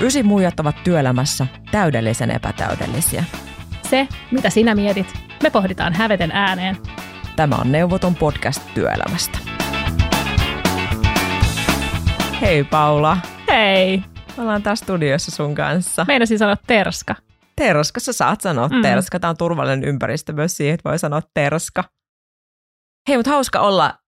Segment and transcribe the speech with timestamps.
[0.00, 3.24] Ysi muijat ovat työelämässä täydellisen epätäydellisiä.
[3.90, 6.76] Se, mitä sinä mietit, me pohditaan häveten ääneen.
[7.36, 9.38] Tämä on Neuvoton podcast työelämästä.
[12.40, 13.18] Hei Paula.
[13.48, 13.98] Hei!
[14.36, 16.04] Me ollaan taas studiossa sun kanssa.
[16.08, 17.14] Meinasin sanoa terska.
[17.56, 18.82] Terska, sä saat sanoa mm.
[18.82, 19.20] terska.
[19.20, 21.84] Tämä on turvallinen ympäristö myös siihen, että voi sanoa terska.
[23.08, 23.98] Hei, mutta hauska olla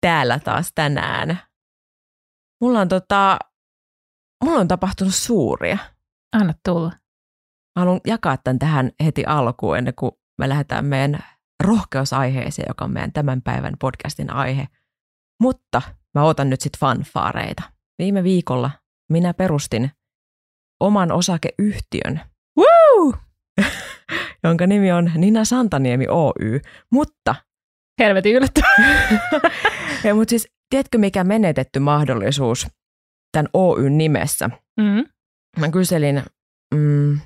[0.00, 1.40] täällä taas tänään.
[2.60, 3.38] Mulla on, tota,
[4.44, 5.78] mulla on tapahtunut suuria.
[6.32, 6.92] Anna tulla.
[7.76, 11.18] Mä haluan jakaa tämän tähän heti alkuun ennen kuin me lähdetään meidän
[11.64, 14.68] rohkeusaiheeseen, joka on meidän tämän päivän podcastin aihe.
[15.40, 15.82] Mutta
[16.14, 17.62] mä otan nyt sitten fanfaareita.
[17.98, 18.70] Viime viikolla
[19.10, 19.90] minä perustin
[20.80, 22.20] oman osakeyhtiön,
[22.58, 23.14] Woo!
[24.44, 26.60] jonka nimi on Nina Santaniemi Oy.
[26.92, 27.34] Mutta,
[27.98, 29.08] Helvetin yllättävää.
[30.04, 32.66] ja, mutta siis tiedätkö mikä menetetty mahdollisuus
[33.32, 34.50] tämän Oyn nimessä?
[34.80, 35.04] Mm.
[35.58, 36.22] Mä kyselin
[36.74, 37.20] mm,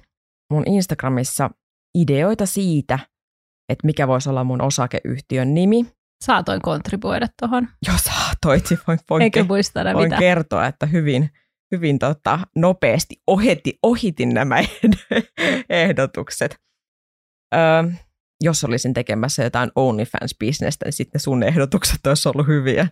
[0.50, 1.50] mun Instagramissa
[1.98, 2.98] ideoita siitä,
[3.68, 5.86] että mikä voisi olla mun osakeyhtiön nimi.
[6.24, 7.68] Saatoin kontribuoida tuohon.
[7.88, 10.20] Jos saatoit, niin voin, voin, Eikö muista voin mitään.
[10.20, 11.30] kertoa, että hyvin,
[11.74, 14.56] hyvin tota, nopeasti ohiti, ohitin nämä
[15.68, 16.56] ehdotukset.
[17.54, 17.60] Öö,
[18.42, 22.88] jos olisin tekemässä jotain OnlyFans-bisnestä, niin sitten sun ehdotukset olisi ollut hyviä.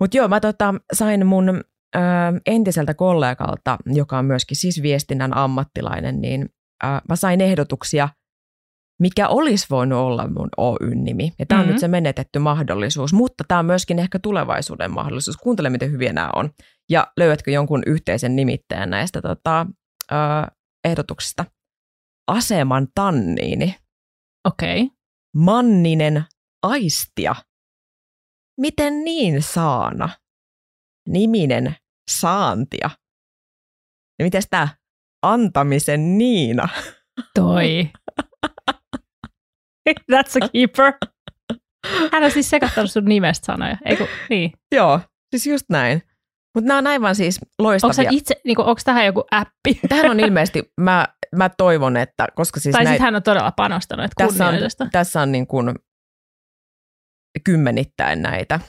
[0.00, 1.64] Mutta joo, mä tota, sain mun
[1.96, 2.00] ö,
[2.46, 6.48] entiseltä kollegalta, joka on myöskin siis viestinnän ammattilainen, niin
[6.84, 8.08] ö, mä sain ehdotuksia,
[9.00, 11.32] mikä olisi voinut olla mun Oy-nimi.
[11.38, 11.72] Ja tämä on Mhm.
[11.72, 15.36] nyt se menetetty mahdollisuus, mutta tämä on myöskin ehkä tulevaisuuden mahdollisuus.
[15.36, 16.50] Kuuntele, miten hyviä nämä on.
[16.90, 19.66] Ja löydätkö jonkun yhteisen nimittäjän näistä tota,
[20.12, 20.14] ö,
[20.84, 21.44] ehdotuksista?
[22.26, 23.76] Aseman tanniini.
[24.44, 24.82] Okei.
[24.82, 24.96] Okay.
[25.36, 26.24] Manninen
[26.62, 27.34] aistia.
[28.60, 30.08] Miten niin saana?
[31.08, 31.76] Niminen
[32.10, 32.90] saantia.
[34.18, 34.68] Ja miten tämä
[35.22, 36.68] antamisen Niina?
[37.34, 37.90] Toi.
[40.12, 40.92] That's a keeper.
[42.12, 43.76] Hän on siis sekoittanut sun nimestä sanoja.
[43.84, 44.52] Eiku, niin.
[44.74, 45.00] Joo,
[45.30, 46.02] siis just näin.
[46.54, 48.10] Mutta nämä on aivan siis Onko loistavia.
[48.12, 49.80] itse, niinku, onko tähän joku appi?
[49.88, 53.52] Tähän on ilmeisesti, mä, mä toivon, että koska siis tai näin, sitten hän on todella
[53.52, 54.54] panostanut, että tässä on,
[54.92, 55.74] tässä on niin kuin
[57.44, 58.60] kymmenittäin näitä.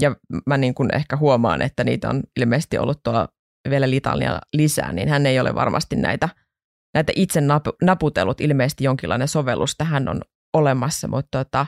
[0.00, 0.16] Ja
[0.46, 3.28] mä niin kuin ehkä huomaan, että niitä on ilmeisesti ollut tuolla
[3.70, 6.28] vielä litania lisää, niin hän ei ole varmasti näitä,
[6.94, 8.40] näitä itse napu, naputellut.
[8.40, 10.20] Ilmeisesti jonkinlainen sovellus tähän on
[10.56, 11.66] olemassa, mutta tota,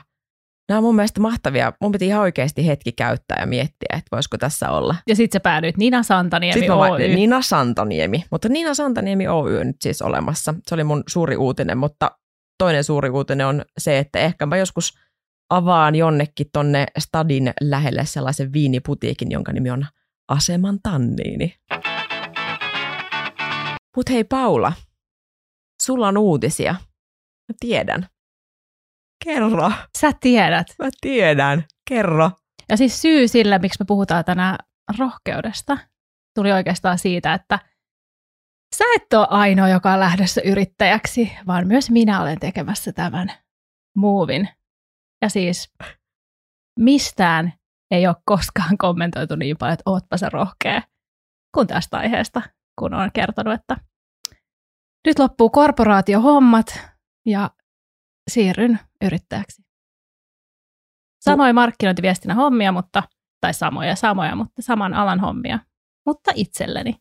[0.69, 1.73] nämä on mun mielestä mahtavia.
[1.81, 4.95] Mun piti ihan oikeasti hetki käyttää ja miettiä, että voisiko tässä olla.
[5.07, 7.07] Ja sitten sä päädyit Nina Santaniemi Sitten mä Oy.
[7.07, 10.53] Nina Santaniemi, mutta Nina Santaniemi Oy on nyt siis olemassa.
[10.67, 12.11] Se oli mun suuri uutinen, mutta
[12.57, 14.93] toinen suuri uutinen on se, että ehkä mä joskus
[15.49, 19.85] avaan jonnekin tonne stadin lähelle sellaisen viiniputiikin, jonka nimi on
[20.27, 21.55] Aseman Tanniini.
[23.97, 24.73] Mut hei Paula,
[25.81, 26.75] sulla on uutisia.
[27.49, 28.07] Mä tiedän.
[29.25, 29.71] Kerro.
[29.97, 30.67] Sä tiedät.
[30.79, 31.65] Mä tiedän.
[31.89, 32.31] Kerro.
[32.69, 34.57] Ja siis syy sillä, miksi me puhutaan tänään
[34.99, 35.77] rohkeudesta,
[36.35, 37.59] tuli oikeastaan siitä, että
[38.75, 43.31] sä et ole ainoa, joka on lähdössä yrittäjäksi, vaan myös minä olen tekemässä tämän
[43.95, 44.49] muuvin.
[45.23, 45.73] Ja siis
[46.79, 47.53] mistään
[47.91, 50.81] ei ole koskaan kommentoitu niin paljon, että ootpa sä rohkea,
[51.55, 52.41] kuin tästä aiheesta,
[52.79, 53.77] kun on kertonut, että
[55.07, 56.79] nyt loppuu korporaatiohommat
[57.25, 57.51] ja
[58.31, 59.61] siirryn yrittäjäksi.
[61.25, 63.03] Samoja markkinointiviestinnän hommia, mutta,
[63.41, 65.59] tai samoja samoja, mutta saman alan hommia,
[66.05, 66.95] mutta itselleni.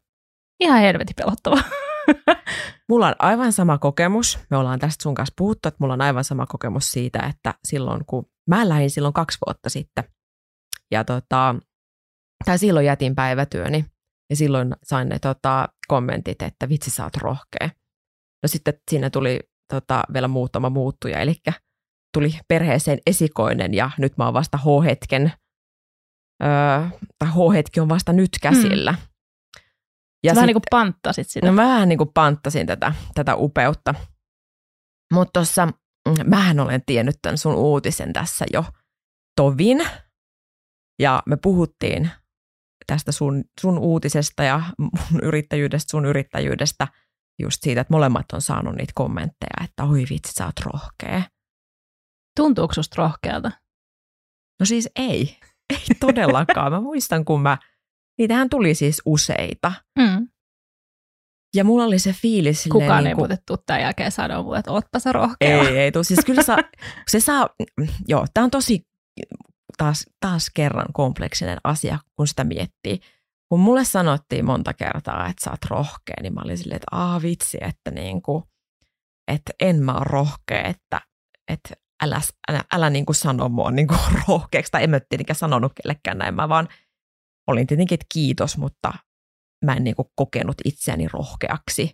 [0.60, 1.81] Ihan helvetin pelottava.
[2.88, 4.38] Mulla on aivan sama kokemus.
[4.50, 8.04] Me ollaan tästä sun kanssa puhuttu, että mulla on aivan sama kokemus siitä, että silloin
[8.06, 10.04] kun mä lähdin silloin kaksi vuotta sitten
[10.90, 11.54] ja tota,
[12.44, 13.84] tai silloin jätin päivätyöni
[14.30, 17.70] ja silloin sain ne tota, kommentit, että vitsi sä oot rohkea.
[18.42, 19.40] No sitten siinä tuli
[19.72, 21.34] tota, vielä muutama muuttuja, eli
[22.14, 25.32] tuli perheeseen esikoinen ja nyt mä oon vasta H-hetken,
[26.42, 26.48] öö,
[27.18, 28.92] tai H-hetki on vasta nyt käsillä.
[28.92, 29.11] Mm.
[30.24, 31.50] Ja vähän niin kuin panttasit sitä.
[31.50, 33.94] No vähän niin kuin panttasin tätä, tätä upeutta.
[35.12, 35.68] Mutta tuossa,
[36.24, 38.64] mähän olen tiennyt tämän sun uutisen tässä jo
[39.36, 39.88] tovin.
[40.98, 42.10] Ja me puhuttiin
[42.86, 44.62] tästä sun, sun uutisesta ja
[45.10, 46.88] mun yrittäjyydestä, sun yrittäjyydestä,
[47.42, 51.22] just siitä, että molemmat on saanut niitä kommentteja, että oi vitsi, sä oot rohkea.
[52.36, 53.50] Tuntuuko susta rohkealta?
[54.60, 55.38] No siis ei,
[55.70, 56.72] ei todellakaan.
[56.72, 57.58] Mä muistan, kun mä,
[58.18, 59.72] niitähän tuli siis useita.
[59.98, 60.28] Mm.
[61.56, 64.42] Ja mulla oli se fiilis silleen Kukaan niin ei kuin, muuten tuu tämän jälkeen sanoa
[64.42, 65.62] mulle, että ootpa sä rohkea.
[65.62, 66.04] Ei, ei tuu.
[66.04, 66.58] Siis kyllä saa,
[67.10, 67.48] se saa,
[68.08, 68.82] joo, tämä on tosi
[69.78, 73.00] taas, taas kerran kompleksinen asia, kun sitä miettii.
[73.48, 77.22] kun mulle sanottiin monta kertaa, että sä oot rohkea, niin mä olin silleen, että aah
[77.22, 78.42] vitsi, että, niin kuin,
[79.28, 81.00] että en mä ole rohkea, että,
[81.48, 85.36] että älä, älä, älä niin kuin sano mua niin kuin rohkeaksi, tai en mä tietenkään
[85.36, 86.68] sanonut kellekään näin, mä vaan
[87.46, 88.92] olin tietenkin, että kiitos, mutta
[89.64, 91.90] mä en niin kuin kokenut itseäni rohkeaksi.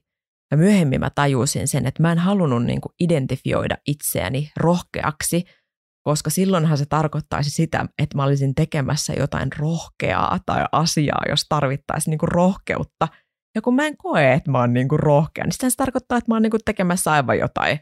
[0.50, 5.44] Ja myöhemmin mä tajusin sen, että mä en halunnut niin kuin identifioida itseäni rohkeaksi,
[6.02, 12.10] koska silloinhan se tarkoittaisi sitä, että mä olisin tekemässä jotain rohkeaa tai asiaa, jos tarvittaisiin
[12.12, 13.08] niin kuin rohkeutta.
[13.54, 16.30] Ja kun mä en koe, että mä oon niin kuin rohkea, niin se tarkoittaa, että
[16.30, 17.78] mä oon niin kuin tekemässä aivan jotain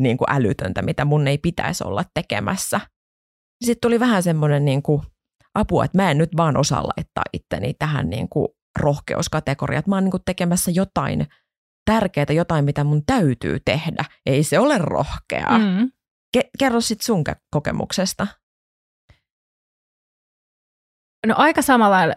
[0.00, 2.80] niin kuin älytöntä, mitä mun ei pitäisi olla tekemässä.
[3.64, 5.02] Sitten tuli vähän semmoinen niin kuin
[5.54, 8.48] apua, että mä en nyt vaan osaa laittaa itteni tähän niin kuin
[8.78, 11.26] rohkeuskategoriaan, että mä oon niin kuin tekemässä jotain
[11.84, 14.04] tärkeää, jotain, mitä mun täytyy tehdä.
[14.26, 15.58] Ei se ole rohkeaa.
[15.58, 15.90] Mm.
[16.36, 18.26] Ke- kerro sitten sun kokemuksesta.
[21.26, 22.14] No aika samalla lailla.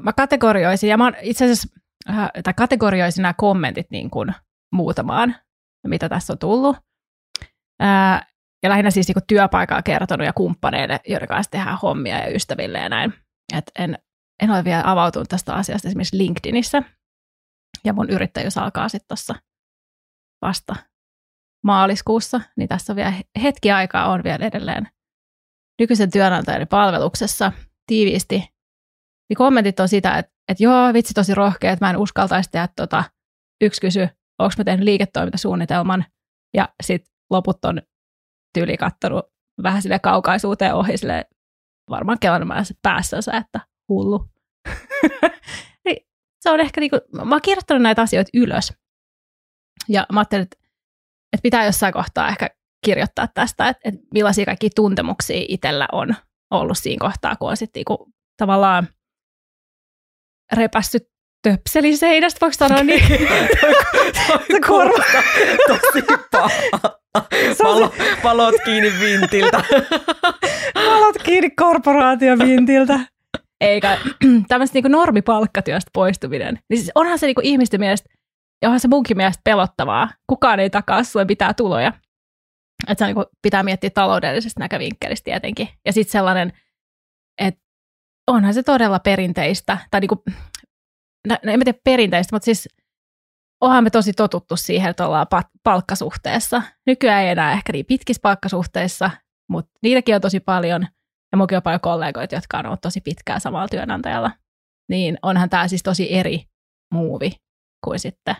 [0.00, 1.68] Mä kategorioisin, ja mä itse asiassa
[2.10, 4.34] äh, tai kategorioisin nämä kommentit niin kuin
[4.72, 5.36] muutamaan,
[5.86, 6.76] mitä tässä on tullut.
[7.80, 8.26] Ää,
[8.66, 12.88] ja lähinnä siis niin työpaikaa kertonut ja kumppaneille, joiden kanssa tehdään hommia ja ystäville ja
[12.88, 13.14] näin.
[13.56, 13.98] Et en,
[14.42, 16.82] en ole vielä avautunut tästä asiasta esimerkiksi LinkedInissä.
[17.84, 19.34] Ja mun yrittäjyys alkaa sitten tuossa
[20.42, 20.76] vasta
[21.64, 24.88] maaliskuussa, niin tässä on vielä hetki aikaa on vielä edelleen
[25.80, 27.52] nykyisen työnantajan palveluksessa
[27.86, 28.36] tiiviisti.
[29.28, 32.68] Niin kommentit on sitä, että, että joo, vitsi tosi rohkea, että mä en uskaltaisi tehdä
[32.76, 33.04] tota.
[33.60, 34.08] Yksi kysy,
[34.38, 36.04] onko mä tehnyt liiketoimintasuunnitelman,
[36.56, 37.82] ja sitten loput on
[38.52, 39.24] tyyli kattonut
[39.62, 41.24] vähän sille kaukaisuuteen ohi sille
[41.90, 42.48] varmaan kelannut
[42.82, 44.28] päässänsä, että hullu.
[45.84, 46.06] niin,
[46.40, 48.72] se on ehkä niinku, mä oon kirjoittanut näitä asioita ylös.
[49.88, 50.56] Ja mä ajattelin, että,
[51.32, 52.50] että pitää jossain kohtaa ehkä
[52.84, 56.14] kirjoittaa tästä, että, että millaisia kaikki tuntemuksia itsellä on
[56.50, 58.88] ollut siinä kohtaa, kun on sitten niinku, tavallaan
[60.52, 61.15] repässyt
[61.50, 63.08] töpselin seinästä, voiko sanoa niin?
[64.52, 65.04] se korva.
[65.66, 66.50] tosi paha.
[67.62, 69.64] Palo, palot kiinni vintiltä.
[70.74, 73.00] palot kiinni korporaatiovintiltä.
[73.60, 73.98] Eikä
[74.48, 76.58] tämmöistä niinku normipalkkatyöstä poistuminen.
[76.70, 78.08] Niin siis onhan se niinku ihmisten mielestä,
[78.62, 80.08] ja onhan se munkin mielestä pelottavaa.
[80.26, 81.92] Kukaan ei takaa sulle pitää tuloja.
[82.88, 85.68] Että se niinku pitää miettiä taloudellisesta näkövinkkelistä tietenkin.
[85.84, 86.52] Ja sitten sellainen,
[87.40, 87.60] että
[88.26, 90.24] onhan se todella perinteistä, tai niinku,
[91.26, 92.68] no, en tiedä perinteistä, mutta siis
[93.60, 95.26] onhan me tosi totuttu siihen, että ollaan
[95.64, 96.62] palkkasuhteessa.
[96.86, 99.10] Nykyään ei enää ehkä niin pitkissä palkkasuhteissa,
[99.50, 100.86] mutta niitäkin on tosi paljon.
[101.32, 104.30] Ja mulla on paljon kollegoita, jotka on ollut tosi pitkään samalla työnantajalla.
[104.88, 106.44] Niin onhan tämä siis tosi eri
[106.94, 107.32] muuvi
[107.84, 108.36] kuin sitten,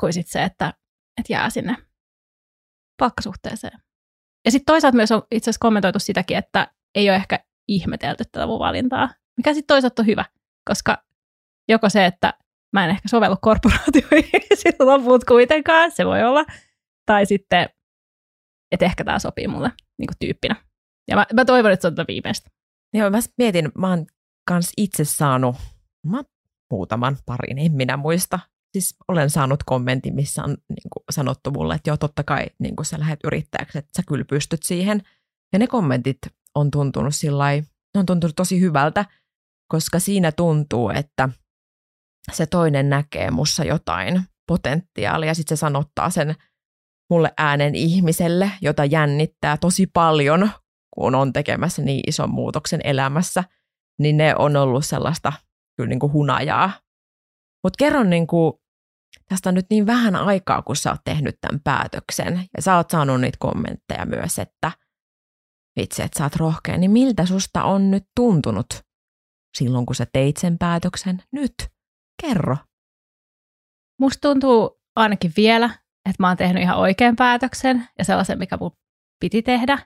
[0.00, 0.74] kuin sitten se, että,
[1.20, 1.76] että jää sinne
[3.00, 3.78] palkkasuhteeseen.
[4.44, 8.46] Ja sitten toisaalta myös on itse asiassa kommentoitu sitäkin, että ei ole ehkä ihmetelty tätä
[8.46, 10.24] mun valintaa, mikä sitten toisaalta on hyvä,
[10.68, 11.04] koska
[11.68, 12.34] joko se, että
[12.72, 16.44] mä en ehkä sovellu korporaatioihin sitten loput kuitenkaan, se voi olla.
[17.06, 17.68] Tai sitten,
[18.72, 20.56] että ehkä tämä sopii mulle niin kuin tyyppinä.
[21.08, 22.50] Ja mä, mä toivon, että se on tätä viimeistä.
[22.94, 24.06] Joo, mä mietin, mä oon
[24.48, 25.56] kans itse saanut
[26.06, 26.22] mä
[26.70, 28.38] muutaman parin, en minä muista.
[28.72, 32.76] Siis olen saanut kommentin, missä on niin kuin, sanottu mulle, että joo, totta kai niin
[32.76, 35.02] kuin sä lähdet yrittäjäksi, että sä kyllä pystyt siihen.
[35.52, 36.18] Ja ne kommentit
[36.54, 39.04] on tuntunut sillä ne on tuntunut tosi hyvältä,
[39.68, 41.28] koska siinä tuntuu, että–
[42.32, 46.34] se toinen näkee mussa jotain potentiaalia, sitten se sanottaa sen
[47.10, 50.50] mulle äänen ihmiselle, jota jännittää tosi paljon,
[50.94, 53.44] kun on tekemässä niin ison muutoksen elämässä,
[53.98, 55.32] niin ne on ollut sellaista
[55.76, 56.70] kyllä niin kuin hunajaa.
[57.64, 58.52] Mutta kerron, niin kuin,
[59.28, 62.90] tästä on nyt niin vähän aikaa, kun sä oot tehnyt tämän päätöksen, ja sä oot
[62.90, 64.72] saanut niitä kommentteja myös, että
[65.76, 68.66] itse, että sä oot rohkea, niin miltä susta on nyt tuntunut
[69.58, 71.22] silloin, kun sä teit sen päätöksen?
[71.32, 71.54] Nyt?
[72.22, 72.56] Kerro.
[74.00, 75.66] Musta tuntuu ainakin vielä,
[76.08, 78.72] että mä oon tehnyt ihan oikean päätöksen ja sellaisen, mikä mun
[79.20, 79.78] piti tehdä.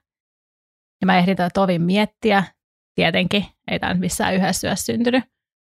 [1.00, 2.44] Ja mä ehdin tätä tovin miettiä.
[2.94, 5.24] Tietenkin, ei tämä nyt missään yhdessä syössä syntynyt.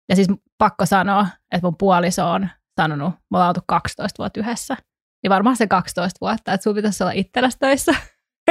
[0.10, 4.78] Ja siis pakko sanoa, että mun puoliso on sanonut, me ollaan oltu 12 vuotta yhdessä.
[5.24, 7.96] Niin varmaan se 12 vuotta, että sun pitäisi olla itselläsi töissä.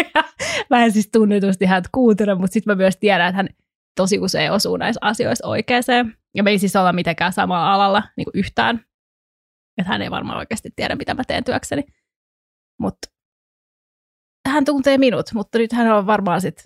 [0.71, 3.49] mä en siis tunnetusti häntä kuuntele, mutta sitten mä myös tiedän, että hän
[3.97, 6.17] tosi usein osuu näissä asioissa oikeeseen.
[6.35, 8.85] Ja me ei siis olla mitenkään samalla alalla niin kuin yhtään.
[9.79, 11.85] Että hän ei varmaan oikeasti tiedä, mitä mä teen työkseni.
[12.81, 13.09] Mutta
[14.49, 16.65] hän tuntee minut, mutta nyt hän on varmaan sitten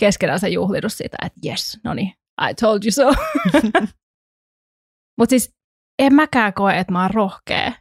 [0.00, 2.12] keskenänsä juhlinut sitä, että yes, no niin,
[2.50, 3.22] I told you so.
[5.18, 5.54] mutta siis
[5.98, 7.72] en mäkään koe, että mä oon rohkea.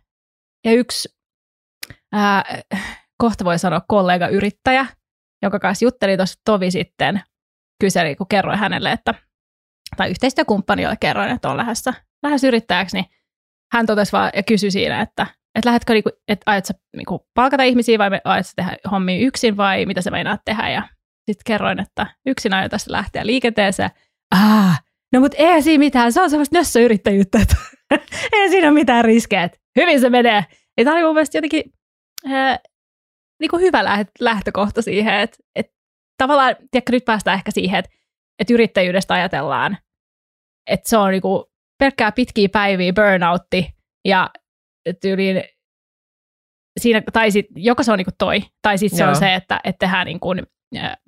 [0.66, 1.10] Ja yksi,
[2.12, 2.44] ää,
[3.18, 4.86] kohta voi sanoa kollega yrittäjä,
[5.42, 7.22] jonka kanssa juttelin tuossa tovi sitten,
[7.80, 9.14] kyseli, kun kerroin hänelle, että
[9.98, 11.94] tai yhteistyökumppani, jolle kerroin, että on lähdössä,
[12.24, 13.06] lähdössä yrittäjäksi, niin
[13.74, 18.00] hän totesi vaan ja kysyi siinä, että, että lähdetkö, niinku, että aiotko niinku palkata ihmisiä
[18.00, 20.70] vai aiotko tehdä hommia yksin vai mitä sä meinaat tehdä.
[20.70, 20.82] Ja
[21.26, 23.90] sitten kerroin, että yksin aion tästä lähteä liikenteeseen.
[24.36, 24.82] Ah,
[25.14, 27.56] no mutta ei siinä mitään, se on semmoista nössöyrittäjyyttä, että
[28.34, 30.46] ei siinä ole mitään riskejä, hyvin se menee.
[30.78, 31.64] Ja tämä oli mun mielestä jotenkin
[32.32, 32.60] äh,
[33.40, 35.79] niin kuin hyvä lähtökohta siihen, että, että
[36.20, 37.92] tavallaan, tiedätkö, nyt päästään ehkä siihen, että,
[38.40, 39.78] että yrittäjyydestä ajatellaan,
[40.68, 41.44] että se on niin kuin
[41.80, 44.30] pelkkää pitkiä päiviä, burnoutti ja
[45.02, 45.44] tyyliin
[46.80, 49.10] siinä, tai sit, joko se on niin kuin toi, tai sitten se Joo.
[49.10, 50.44] on se, että, että tehdään niin kuin,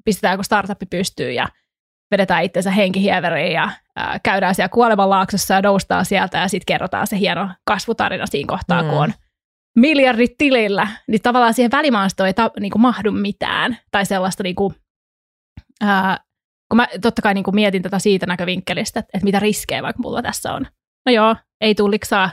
[0.06, 1.48] pistetään joku startup pystyyn ja
[2.12, 7.20] vedetään itsensä henkihieveriin ja ää, käydään siellä kuolemanlaaksossa ja noustaan sieltä ja sitten kerrotaan se
[7.20, 8.89] hieno kasvutarina siinä kohtaa, mm.
[8.89, 9.13] kun on
[9.75, 14.56] miljardit tilillä, niin tavallaan siihen välimaastoon ei ta, niin kuin mahdu mitään tai sellaista niin
[14.56, 14.75] kuin,
[15.82, 16.18] ää,
[16.70, 20.02] kun mä totta kai niin kuin mietin tätä siitä näkövinkkelistä, että, että mitä riskejä vaikka
[20.02, 20.68] mulla tässä on.
[21.06, 22.30] No joo, ei tulliksaa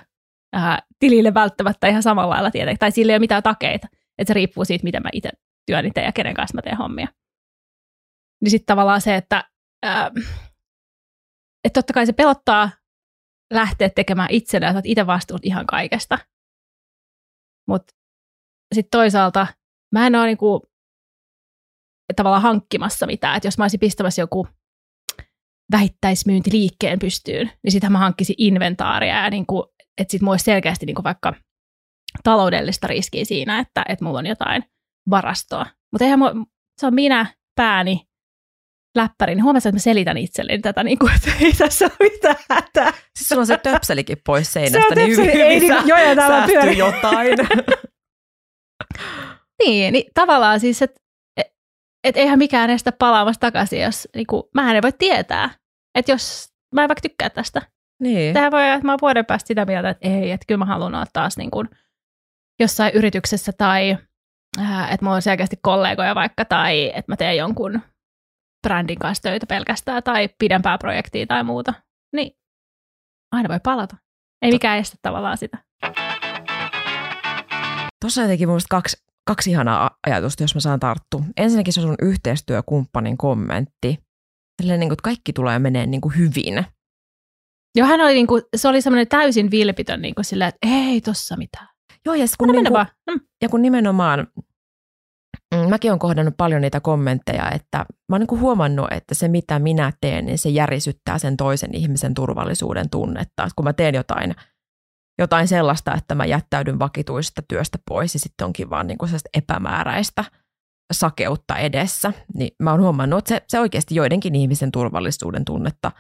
[0.53, 3.89] ää, tilille välttämättä ihan samalla lailla tietenkin, tai sillä ei ole mitään takeita,
[4.19, 5.31] että se riippuu siitä, miten mä itse
[5.67, 7.09] työni teen ja kenen kanssa mä teen hommia.
[8.43, 9.45] Niin sitten tavallaan se, että,
[9.83, 10.11] ää,
[11.65, 12.71] että totta kai se pelottaa
[13.53, 16.19] lähteä tekemään itselleen, että itse vastuut ihan kaikesta.
[17.69, 17.95] Mutta
[18.75, 19.47] sitten toisaalta
[19.93, 20.63] mä en ole niinku
[22.17, 23.37] tavallaan hankkimassa mitään.
[23.37, 24.49] Että jos mä olisin pistämässä joku
[25.73, 31.05] vähittäismyyntiliikkeen pystyyn, niin sitten mä hankkisin inventaaria ja niinku, että sitten mulla olisi selkeästi niinku
[31.05, 31.35] vaikka
[32.25, 34.65] taloudellista riskiä siinä, että, että mulla on jotain
[35.11, 35.67] varastoa.
[35.93, 36.33] Mutta eihän mua,
[36.81, 38.09] se on minä, pääni,
[38.97, 42.37] läppäri, niin huomasin, että mä selitän itselleni tätä, niin kuin, että ei tässä ole mitään
[42.51, 42.93] hätää.
[43.19, 47.39] Siis sulla on se töpselikin pois seinästä, niin hyvin, hyvin ei, niin, joo, säästyy jotain.
[49.63, 51.01] niin, niin tavallaan siis, että
[52.05, 55.51] et eihän mikään estä palaamassa takaisin, jos niin kuin, mähän en voi tietää,
[55.95, 57.63] että jos mä en vaikka tykkää tästä.
[58.03, 58.35] Niin.
[58.35, 60.95] Tähän voi että mä oon vuoden päästä sitä mieltä, että ei, että kyllä mä haluan
[60.95, 61.69] olla taas niin kuin,
[62.61, 63.97] jossain yrityksessä tai
[64.61, 67.81] äh, että mulla on selkeästi kollegoja vaikka tai että mä teen jonkun
[68.67, 71.75] brändin kanssa töitä pelkästään tai pidempää projektia tai muuta.
[72.13, 72.39] Niin
[73.33, 73.97] aina voi palata.
[74.43, 75.59] Ei mikään estä tavallaan sitä.
[78.01, 81.23] Tuossa jotenkin mun kaksi kaksi ihanaa ajatusta, jos mä saan tarttua.
[81.37, 83.99] Ensinnäkin se on sun yhteistyökumppanin kommentti.
[84.63, 86.65] Sellainen, niin kuin, että kaikki tulee menee niin kuin hyvin.
[87.77, 91.01] Joo, hän oli, niin kuin, se oli semmoinen täysin vilpitön niin kuin silleen, että ei
[91.01, 91.69] tossa mitään.
[92.05, 93.21] Joo, ja kun, niin kuin, mm.
[93.43, 94.27] ja kun nimenomaan,
[95.55, 99.29] mm, mäkin olen kohdannut paljon niitä kommentteja, että mä oon niin kuin huomannut, että se
[99.29, 103.43] mitä minä teen, niin se järisyttää sen toisen ihmisen turvallisuuden tunnetta.
[103.43, 104.35] Että kun mä teen jotain–
[105.19, 110.25] jotain sellaista, että mä jättäydyn vakituisesta työstä pois ja sitten onkin vaan niin kuin epämääräistä
[110.93, 115.93] sakeutta edessä, niin mä oon huomannut, että se, se oikeasti joidenkin ihmisen turvallisuuden tunnetta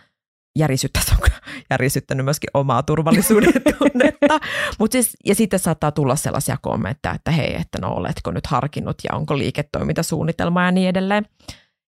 [0.58, 1.30] järisyttää, se on
[1.70, 4.40] järisyttänyt myöskin omaa turvallisuuden tunnetta.
[4.78, 8.96] Mut siis, ja sitten saattaa tulla sellaisia kommentteja, että hei, että no oletko nyt harkinnut
[9.04, 11.26] ja onko liiketoimintasuunnitelma ja niin edelleen.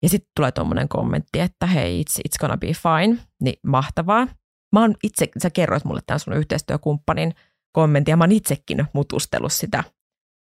[0.02, 4.26] Ja sitten tulee tuommoinen kommentti, että hei, it's, it's gonna be fine, niin mahtavaa.
[4.72, 7.34] Mä oon itse, sä kerroit mulle tämän sun yhteistyökumppanin
[7.72, 9.84] kommentin ja mä oon itsekin mutustellut sitä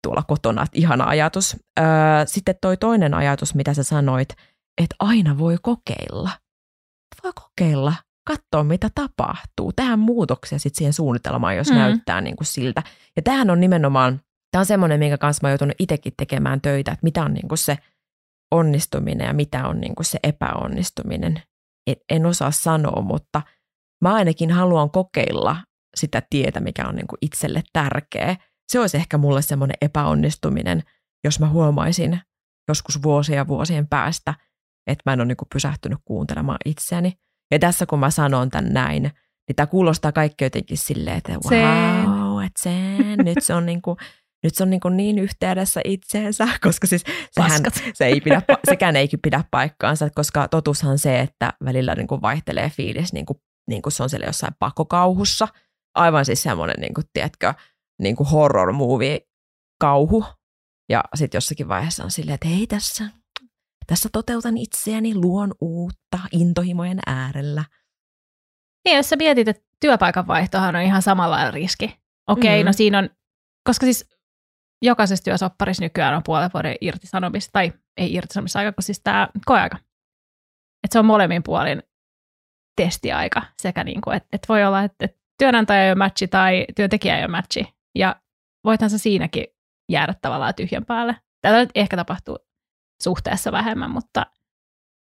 [0.04, 1.58] tuolla kotona, että ihana ajatus.
[1.80, 1.86] Öö,
[2.26, 4.30] sitten toi toinen ajatus, mitä sä sanoit,
[4.82, 6.30] että aina voi kokeilla.
[7.24, 7.94] Voi kokeilla,
[8.28, 11.76] katsoa mitä tapahtuu, tehdä muutoksia sitten siihen suunnitelmaan, jos mm.
[11.76, 12.84] näyttää niin kuin siltä.
[13.16, 16.92] Ja tämähän on nimenomaan, tämä on semmoinen, minkä kanssa mä oon joutunut itsekin tekemään töitä,
[16.92, 17.78] että mitä on niin kuin se
[18.52, 21.44] onnistuminen ja mitä on niin kuin se epäonnistuminen.
[21.88, 23.42] En, en osaa sanoa, mutta–
[24.02, 25.58] mä ainakin haluan kokeilla
[25.96, 28.36] sitä tietä, mikä on niin kuin itselle tärkeä.
[28.72, 30.84] Se olisi ehkä mulle semmoinen epäonnistuminen,
[31.24, 32.20] jos mä huomaisin
[32.68, 34.34] joskus vuosia vuosien päästä,
[34.88, 37.14] että mä en ole niin kuin pysähtynyt kuuntelemaan itseäni.
[37.52, 42.44] Ja tässä kun mä sanon tämän näin, niin tämä kuulostaa kaikki jotenkin silleen, että wow,
[42.44, 43.98] että sen, nyt se on niin kuin,
[44.44, 47.62] nyt se on niin, niin yhteydessä itseensä, koska siis sehän,
[47.94, 52.70] se ei pidä, sekään ei pidä paikkaansa, koska totushan se, että välillä niin kuin vaihtelee
[52.70, 53.38] fiilis niin kuin
[53.68, 55.48] niin kuin se on siellä jossain pakokauhussa.
[55.96, 57.54] Aivan siis semmoinen, niin kuin, tiedätkö,
[58.02, 59.20] niin kuin horror movie
[59.80, 60.26] kauhu.
[60.90, 63.06] Ja sitten jossakin vaiheessa on silleen, että hei tässä,
[63.88, 67.64] tässä toteutan itseäni, luon uutta intohimojen äärellä.
[68.86, 72.02] Niin, jos sä mietit, että työpaikan vaihtohan on ihan samalla riski.
[72.28, 72.66] Okei, okay, mm.
[72.66, 73.10] no siinä on,
[73.64, 74.10] koska siis
[74.82, 79.78] jokaisessa työsopparissa nykyään on puolen vuoden irtisanomista, tai ei irtisanomisaika, kun siis tämä koeaika.
[80.84, 81.84] Että se on molemmin puolin
[82.86, 86.66] testiaika sekä niin kuin, että, että voi olla, että, että työnantaja ei ole matchi tai
[86.76, 87.74] työntekijä ei ole matchi.
[87.96, 88.16] Ja
[88.64, 89.46] voithan se siinäkin
[89.92, 91.16] jäädä tavallaan tyhjän päälle.
[91.42, 92.38] Tätä nyt ehkä tapahtuu
[93.04, 94.26] suhteessa vähemmän, mutta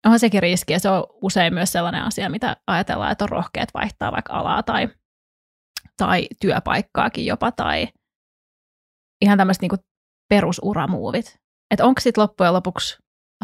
[0.06, 3.68] onhan sekin riski, ja se on usein myös sellainen asia, mitä ajatellaan, että on rohkeat
[3.74, 4.88] vaihtaa vaikka alaa tai,
[5.96, 7.88] tai työpaikkaakin jopa, tai
[9.20, 9.84] ihan tämmöiset niin
[10.28, 11.40] perusuramuuvit.
[11.70, 12.98] Että onko sitten loppujen lopuksi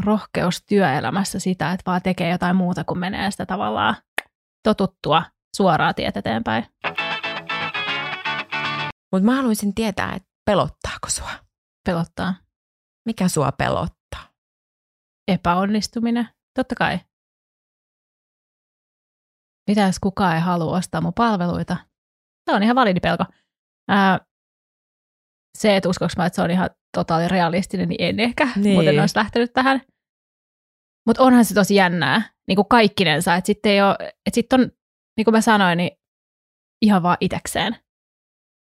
[0.05, 3.97] rohkeus työelämässä sitä, että vaan tekee jotain muuta kuin menee sitä tavallaan
[4.75, 5.23] totuttua
[5.57, 6.67] suoraa tietä eteenpäin.
[9.13, 11.31] Mutta mä haluaisin tietää, että pelottaako sua?
[11.89, 12.35] Pelottaa.
[13.07, 14.33] Mikä sua pelottaa?
[15.29, 16.29] Epäonnistuminen.
[16.59, 16.99] Totta kai.
[19.71, 21.77] Mitä jos kukaan ei halua ostaa mun palveluita?
[22.51, 23.25] Se on ihan validi pelko.
[23.89, 24.21] Ää,
[25.59, 28.49] se, että uskoks mä, että se on ihan totaali realistinen, niin en ehkä.
[28.57, 28.75] Niin.
[28.75, 29.81] Muuten olisi lähtenyt tähän.
[31.07, 33.35] Mutta onhan se tosi jännää, niin kuin kaikkinensa.
[33.35, 34.71] Että sitten että sitten on,
[35.17, 35.91] niin kuin mä sanoin, niin
[36.83, 37.77] ihan vaan itekseen.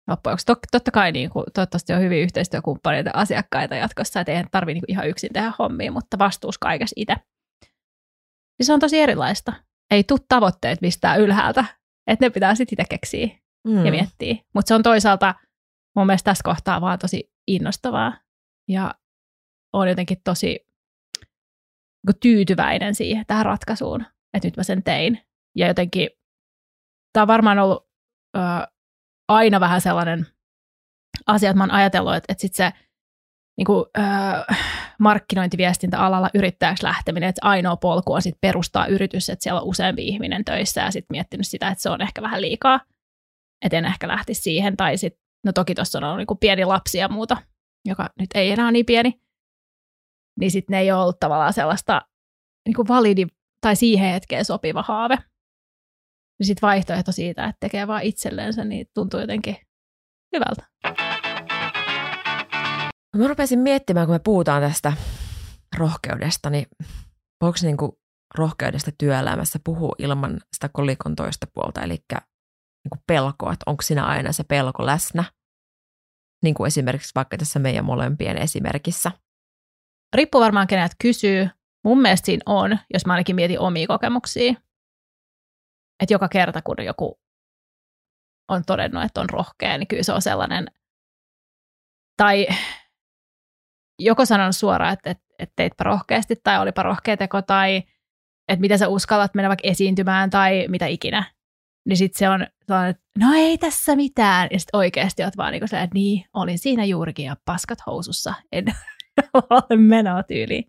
[0.09, 4.73] Loppujen Tot, totta kai niin kuin, toivottavasti on hyvin yhteistyökumppaneita asiakkaita jatkossa, että ei tarvitse
[4.73, 7.15] niin ihan yksin tehdä hommia, mutta vastuus kaikessa itse.
[8.57, 9.53] Siis se on tosi erilaista.
[9.91, 11.65] Ei tule tavoitteet mistään ylhäältä,
[12.07, 13.27] että ne pitää sitten itse keksiä
[13.67, 13.85] mm.
[13.85, 14.35] ja miettiä.
[14.53, 15.35] Mutta se on toisaalta
[15.95, 18.17] mun mielestä tässä kohtaa vaan tosi innostavaa
[18.69, 18.95] ja
[19.73, 20.64] on jotenkin tosi
[22.13, 25.21] tyytyväinen siihen tähän ratkaisuun, että nyt mä sen tein.
[25.55, 26.09] Ja jotenkin
[27.13, 27.87] tämä on varmaan ollut
[28.37, 28.39] ö,
[29.27, 30.25] aina vähän sellainen
[31.27, 32.71] asia, että mä oon ajatellut, että, että sit se
[33.57, 34.01] niin kuin, ö,
[34.99, 40.45] markkinointiviestintäalalla yrittäjäksi lähteminen, että ainoa polku on sit perustaa yritys, että siellä on useampi ihminen
[40.45, 42.79] töissä ja sitten miettinyt sitä, että se on ehkä vähän liikaa,
[43.65, 46.65] että en ehkä lähtisi siihen, tai sitten No toki tuossa on ollut niin kuin pieni
[46.65, 47.37] lapsi ja muuta,
[47.85, 49.21] joka nyt ei enää ole niin pieni.
[50.39, 52.01] Niin sitten ne ei ole ollut tavallaan sellaista
[52.67, 53.27] niin kuin validi
[53.61, 55.17] tai siihen hetkeen sopiva haave.
[56.39, 59.57] Ja sitten vaihtoehto siitä, että tekee vaan itselleensä, niin tuntuu jotenkin
[60.35, 60.67] hyvältä.
[63.17, 64.93] Mä rupesin miettimään, kun me puhutaan tästä
[65.77, 66.65] rohkeudesta, niin
[67.41, 67.91] voiko niin kuin
[68.37, 74.05] rohkeudesta työelämässä puhua ilman sitä kolikon toista puolta, eli niin kuin pelkoa, että onko siinä
[74.05, 75.23] aina se pelko läsnä,
[76.43, 79.11] niin kuin esimerkiksi vaikka tässä meidän molempien esimerkissä.
[80.15, 81.49] Riippuu varmaan kenet kysyy.
[81.83, 84.53] Mun mielestä siinä on, jos mä ainakin mietin omia kokemuksia,
[85.99, 87.19] että joka kerta kun joku
[88.49, 90.67] on todennut, että on rohkea, niin kyllä se on sellainen,
[92.17, 92.47] tai
[93.99, 97.83] joko sanon suoraan, että, että, että teitpä rohkeasti, tai olipa rohkea teko, tai
[98.47, 101.35] että mitä sä uskallat mennä vaikka esiintymään, tai mitä ikinä
[101.85, 104.47] niin sitten se on sellainen, että no ei tässä mitään.
[104.51, 108.33] Ja sitten oikeasti oot vaan niin että niin, olin siinä juurikin ja paskat housussa.
[108.51, 108.65] En
[109.77, 110.63] menoa tyyliin.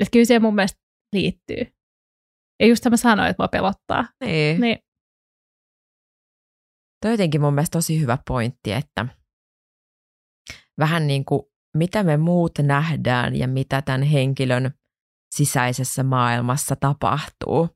[0.00, 0.80] Että kyllä se mun mielestä
[1.12, 1.66] liittyy.
[2.60, 4.08] Ja just mä sanoin, että mua pelottaa.
[4.24, 4.60] Niin.
[4.60, 4.78] niin.
[7.02, 9.06] Toi jotenkin mun mielestä tosi hyvä pointti, että
[10.78, 11.42] vähän niin kuin
[11.76, 14.74] mitä me muut nähdään ja mitä tämän henkilön
[15.34, 17.68] sisäisessä maailmassa tapahtuu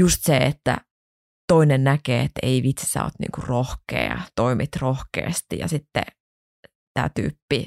[0.00, 0.76] just se, että
[1.52, 6.04] toinen näkee, että ei vitsi, sä oot niinku rohkea ja toimit rohkeasti ja sitten
[6.94, 7.66] tämä tyyppi,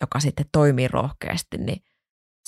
[0.00, 1.84] joka sitten toimii rohkeasti, niin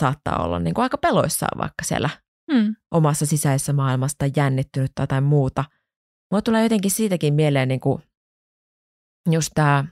[0.01, 2.11] saattaa olla niinku aika peloissaan vaikka siellä
[2.53, 2.77] hmm.
[2.91, 5.65] omassa sisäisessä maailmassa tai jännittynyt tai jotain muuta.
[6.31, 8.01] Mulla tulee jotenkin siitäkin mieleen niinku
[9.31, 9.85] just tämä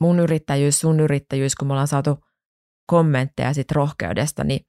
[0.00, 2.24] mun yrittäjyys, sun yrittäjyys, kun me ollaan saatu
[2.86, 4.60] kommentteja sit rohkeudesta, niin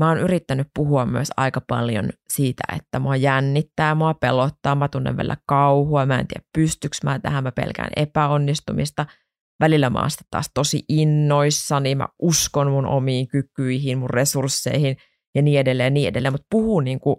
[0.00, 5.16] mä oon yrittänyt puhua myös aika paljon siitä, että mua jännittää, mua pelottaa, mä tunnen
[5.16, 9.06] vielä kauhua, mä en tiedä pystyks mä tähän, mä pelkään epäonnistumista.
[9.60, 14.96] Välillä mä oon taas tosi innoissani, mä uskon mun omiin kykyihin, mun resursseihin
[15.34, 17.16] ja niin edelleen, niin edelleen, mutta puhuu niin kuin,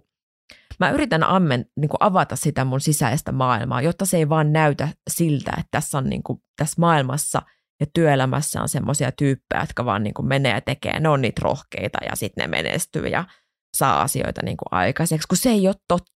[0.79, 4.89] mä yritän ammen, niin kuin avata sitä mun sisäistä maailmaa, jotta se ei vaan näytä
[5.09, 7.41] siltä, että tässä on niin kuin, tässä maailmassa–
[7.79, 11.41] ja työelämässä on semmoisia tyyppejä, jotka vaan niin kuin menee ja tekee, ne on niitä
[11.43, 13.25] rohkeita ja sitten ne menestyy ja
[13.77, 16.16] saa asioita niin kuin aikaiseksi, kun se ei ole totta.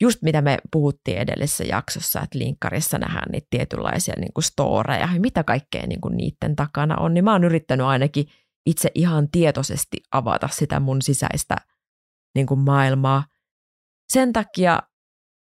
[0.00, 5.44] Just mitä me puhuttiin edellisessä jaksossa, että linkkarissa nähdään niitä tietynlaisia niin kuin storeja, mitä
[5.44, 8.24] kaikkea niin kuin niiden takana on, niin mä oon yrittänyt ainakin
[8.66, 11.56] itse ihan tietoisesti avata sitä mun sisäistä
[12.34, 13.24] niin kuin maailmaa.
[14.12, 14.78] Sen takia,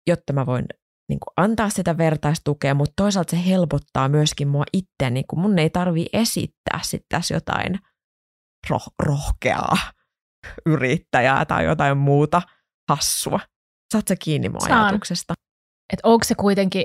[0.07, 0.65] jotta mä voin
[1.09, 5.59] niin kuin antaa sitä vertaistukea, mutta toisaalta se helpottaa myöskin mua itse, niin kuin mun
[5.59, 7.79] ei tarvi esittää sitten tässä jotain
[8.71, 9.77] roh- rohkeaa
[10.67, 12.43] yrittäjää tai jotain muuta
[12.91, 13.41] hassua.
[13.93, 14.85] Saat sä kiinni mun Saan.
[14.85, 15.35] ajatuksesta?
[15.93, 16.85] Että onko se kuitenkin,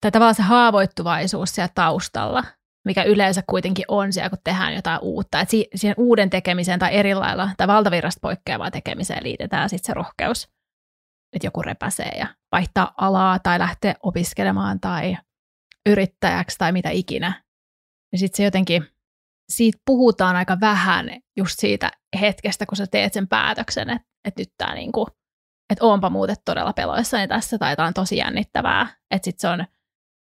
[0.00, 2.44] tai tavallaan se haavoittuvaisuus siellä taustalla,
[2.84, 5.40] mikä yleensä kuitenkin on siellä, kun tehdään jotain uutta.
[5.40, 10.54] Että siihen uuden tekemiseen tai eri lailla tai valtavirrasta poikkeavaan tekemiseen liitetään sitten se rohkeus
[11.34, 15.16] että joku repäsee ja vaihtaa alaa tai lähtee opiskelemaan tai
[15.88, 17.42] yrittäjäksi tai mitä ikinä.
[18.12, 18.86] Ja sitten se jotenkin,
[19.48, 24.52] siitä puhutaan aika vähän just siitä hetkestä, kun sä teet sen päätöksen, että, että nyt
[24.58, 25.06] tämä niinku,
[25.70, 28.86] että oonpa muuten todella peloissani tässä tai tämä on tosi jännittävää.
[29.10, 29.64] Että sitten se on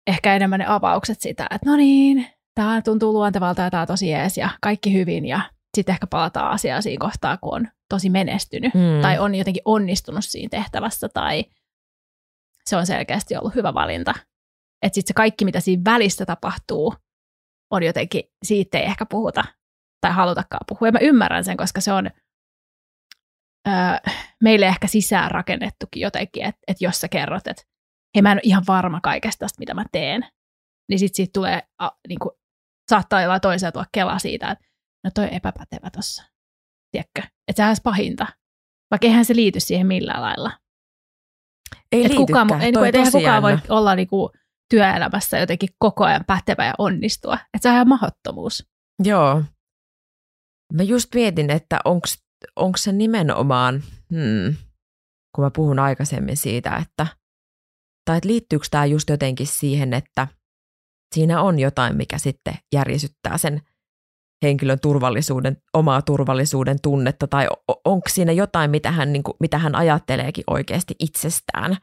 [0.08, 4.10] ehkä enemmän ne avaukset sitä, että no niin, tämä tuntuu luontevalta ja tämä on tosi
[4.10, 5.42] jees ja kaikki hyvin ja
[5.78, 9.02] sitten ehkä palataan asiaan siinä kohtaa, kun on tosi menestynyt mm.
[9.02, 11.46] tai on jotenkin onnistunut siinä tehtävässä tai
[12.66, 14.14] se on selkeästi ollut hyvä valinta.
[14.82, 16.96] Että sitten se kaikki, mitä siinä välissä tapahtuu,
[17.76, 19.44] on jotenkin, siitä ei ehkä puhuta
[20.02, 20.88] tai halutakaan puhua.
[20.88, 22.10] Ja mä ymmärrän sen, koska se on
[23.68, 23.74] öö,
[24.44, 27.64] meille ehkä sisään rakennettukin jotenkin, että, että jos sä kerrot, että
[28.16, 30.26] hei mä en ole ihan varma kaikesta tästä, mitä mä teen,
[30.90, 32.32] niin sitten siitä tulee, a, niin kuin,
[32.90, 34.66] saattaa jollain toisella tulla kela siitä, että
[35.04, 36.24] no toi epäpätevä tossa.
[36.92, 37.22] Tiedätkö?
[37.48, 38.28] Että sehän olisi pahinta.
[38.92, 40.52] Vaikka eihän se liity siihen millään lailla.
[41.92, 44.32] Ei et liitykään, kukaan, ei, eihän tosi kukaan voi olla niinku
[44.70, 47.34] työelämässä jotenkin koko ajan pätevä ja onnistua.
[47.34, 48.68] Että se on ihan mahdottomuus.
[49.04, 49.44] Joo.
[50.74, 51.80] Mä just mietin, että
[52.56, 54.56] onko se nimenomaan, hmm,
[55.36, 57.08] kun mä puhun aikaisemmin siitä, että,
[58.06, 60.28] tai että liittyykö tämä just jotenkin siihen, että
[61.16, 63.62] siinä on jotain, mikä sitten järisyttää sen
[64.44, 67.48] henkilön turvallisuuden, omaa turvallisuuden tunnetta, tai
[67.86, 71.78] onko siinä jotain, mitä hän, niin kuin, mitä hän ajatteleekin oikeasti itsestään.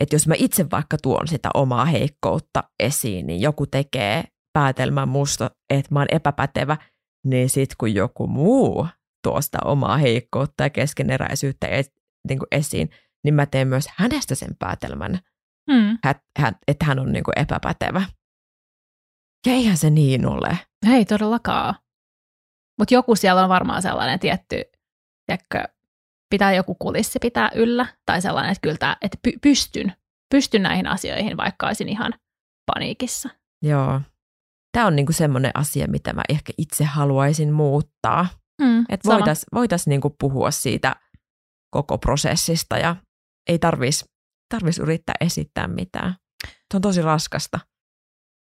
[0.00, 5.50] Että jos mä itse vaikka tuon sitä omaa heikkoutta esiin, niin joku tekee päätelmän musta,
[5.70, 6.76] että mä oon epäpätevä,
[7.26, 8.86] niin sitten kun joku muu
[9.22, 11.92] tuo sitä omaa heikkoutta ja keskeneräisyyttä et,
[12.28, 12.90] niin kuin esiin,
[13.24, 15.18] niin mä teen myös hänestä sen päätelmän,
[15.72, 15.98] Hmm.
[16.68, 18.02] että hän on niin kuin epäpätevä.
[19.46, 20.58] Ja eihän se niin ole.
[20.92, 21.74] Ei todellakaan.
[22.78, 24.62] Mutta joku siellä on varmaan sellainen tietty,
[25.26, 25.74] tiedätkö,
[26.34, 29.92] pitää joku kulissi pitää yllä, tai sellainen, että kyllä tää, että py- pystyn,
[30.30, 32.12] pystyn näihin asioihin, vaikka olisin ihan
[32.74, 33.28] paniikissa.
[33.62, 34.00] Joo.
[34.72, 38.26] Tämä on niinku semmoinen asia, mitä mä ehkä itse haluaisin muuttaa.
[38.62, 40.96] Mm, Että voitaisiin voitais niinku puhua siitä
[41.70, 42.96] koko prosessista ja
[43.48, 44.04] ei tarvitsisi
[44.54, 46.16] tarvis yrittää esittää mitään.
[46.46, 47.60] Se on tosi raskasta.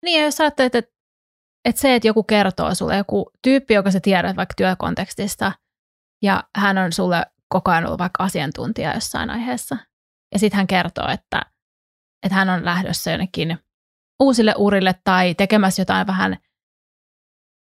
[0.05, 0.91] Niin, ja jos ajattelet, että,
[1.65, 5.51] että se, että joku kertoo sulle, joku tyyppi, joka sä tiedät vaikka työkontekstista,
[6.23, 9.77] ja hän on sulle koko ajan ollut vaikka asiantuntija jossain aiheessa,
[10.33, 11.41] ja sitten hän kertoo, että,
[12.23, 13.59] että hän on lähdössä jonnekin
[14.19, 16.37] uusille urille tai tekemässä jotain vähän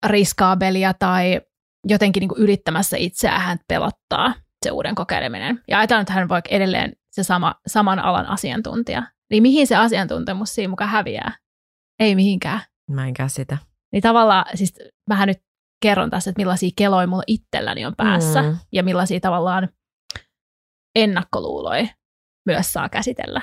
[0.05, 1.41] riskaabelia tai
[1.87, 4.33] jotenkin niin kuin yrittämässä itseään hän pelottaa
[4.65, 5.63] se uuden kokeileminen.
[5.67, 9.03] Ja ajatellaan, että hän voi edelleen se sama, saman alan asiantuntija.
[9.29, 11.37] Niin mihin se asiantuntemus siinä mukaan häviää?
[11.99, 12.61] Ei mihinkään.
[12.89, 13.57] Mä en käsitä.
[13.91, 14.73] Niin tavallaan, siis
[15.09, 15.46] vähän nyt
[15.81, 18.57] kerron tässä, että millaisia keloja mulla itselläni on päässä Mm.
[18.71, 19.69] ja millaisia tavallaan
[20.95, 21.87] ennakkoluuloja
[22.45, 23.41] myös saa käsitellä.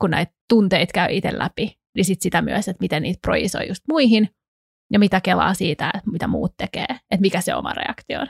[0.00, 3.82] Kun näitä tunteita käy itse läpi, niin sit sitä myös, että miten niitä projisoi just
[3.88, 4.28] muihin
[4.92, 8.26] ja mitä kelaa siitä, että mitä muut tekee, että mikä se oma reaktio on.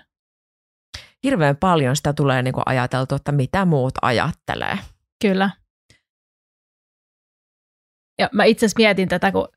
[1.25, 4.79] Hirveän paljon sitä tulee niinku ajateltu, että mitä muut ajattelee.
[5.23, 5.51] Kyllä.
[8.19, 9.49] Ja mä itse asiassa mietin tätä, kun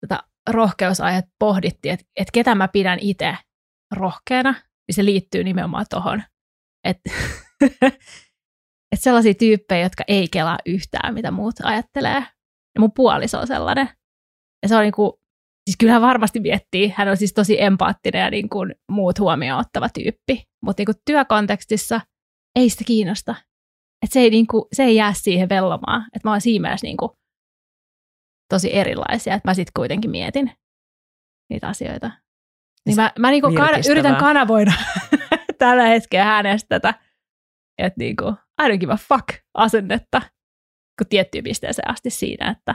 [0.00, 3.36] tätä rohkeusaihet pohdittiin, että, että ketä mä pidän itse
[3.92, 6.22] rohkeana, niin se liittyy nimenomaan tohon.
[6.84, 7.10] Että
[8.92, 12.24] et sellaisia tyyppejä, jotka ei kelaa yhtään, mitä muut ajattelee.
[12.74, 13.88] Ja mun puoliso on sellainen.
[14.62, 15.20] Ja se on niinku,
[15.70, 19.88] siis kyllähän varmasti miettii, hän on siis tosi empaattinen ja niin kuin muut huomioon ottava
[19.88, 20.44] tyyppi.
[20.64, 22.00] Mutta niin työkontekstissa
[22.58, 23.34] ei sitä kiinnosta.
[24.04, 26.06] Et se, ei niinku, se ei jää siihen vellomaan.
[26.16, 27.16] Et mä oon siinä mielessä niinku
[28.48, 30.52] tosi erilaisia, että mä sitten kuitenkin mietin
[31.50, 32.10] niitä asioita.
[32.86, 34.72] Niin mä, mä niinku kan, yritän kanavoida
[35.58, 36.94] tällä hetkellä hänestä tätä,
[37.78, 40.22] että niinku, I don't give a fuck asennetta,
[40.98, 42.74] kun tiettyyn pisteeseen asti siinä, että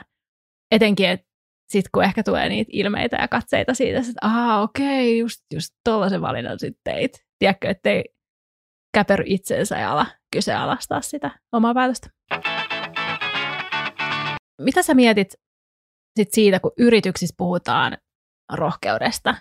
[0.72, 1.28] etenkin, että
[1.70, 6.22] sitten kun ehkä tulee niitä ilmeitä ja katseita siitä, että aha, okei, just, just tollaisen
[6.22, 7.26] valinnan sitten teit.
[7.40, 8.04] Tiedätkö, ettei
[8.94, 12.10] käpery itseensä ja ala kyseenalaistaa sitä omaa päätöstä.
[14.62, 15.34] Mitä sä mietit
[16.16, 17.98] sit siitä, kun yrityksissä puhutaan
[18.54, 19.36] rohkeudesta?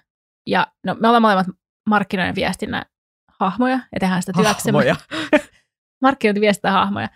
[0.46, 1.46] Ja no, me ollaan molemmat
[1.88, 2.84] markkinoiden viestinnän
[3.40, 4.78] hahmoja ja tehdään sitä työksemme.
[4.78, 4.96] Hahmoja.
[6.02, 7.08] Markkinointi hahmoja.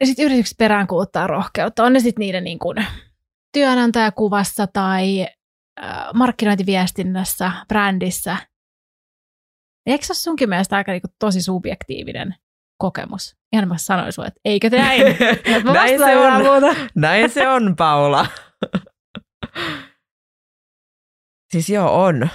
[0.00, 1.84] Ja sitten yritykset peräänkuuluttaa rohkeutta.
[1.84, 2.86] On ne sitten niiden niin kuin
[3.52, 5.26] työnantajakuvassa tai
[5.82, 8.36] äh, markkinointiviestinnässä, brändissä.
[9.86, 12.34] Eikö se ole sunkin mielestä aika niin kuin, tosi subjektiivinen
[12.78, 13.36] kokemus?
[13.52, 15.02] Ihan mä sanoin sulle, että eikö te näin?
[15.74, 16.42] Näin se on.
[16.42, 16.80] Muuta.
[16.94, 18.26] Näin se on, Paula.
[21.52, 22.28] siis joo, on.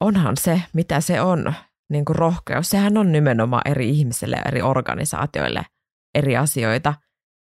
[0.00, 1.54] Onhan se, mitä se on.
[1.90, 2.70] Niin kuin rohkeus.
[2.70, 5.62] Sehän on nimenomaan eri ihmisille eri organisaatioille
[6.14, 6.94] eri asioita.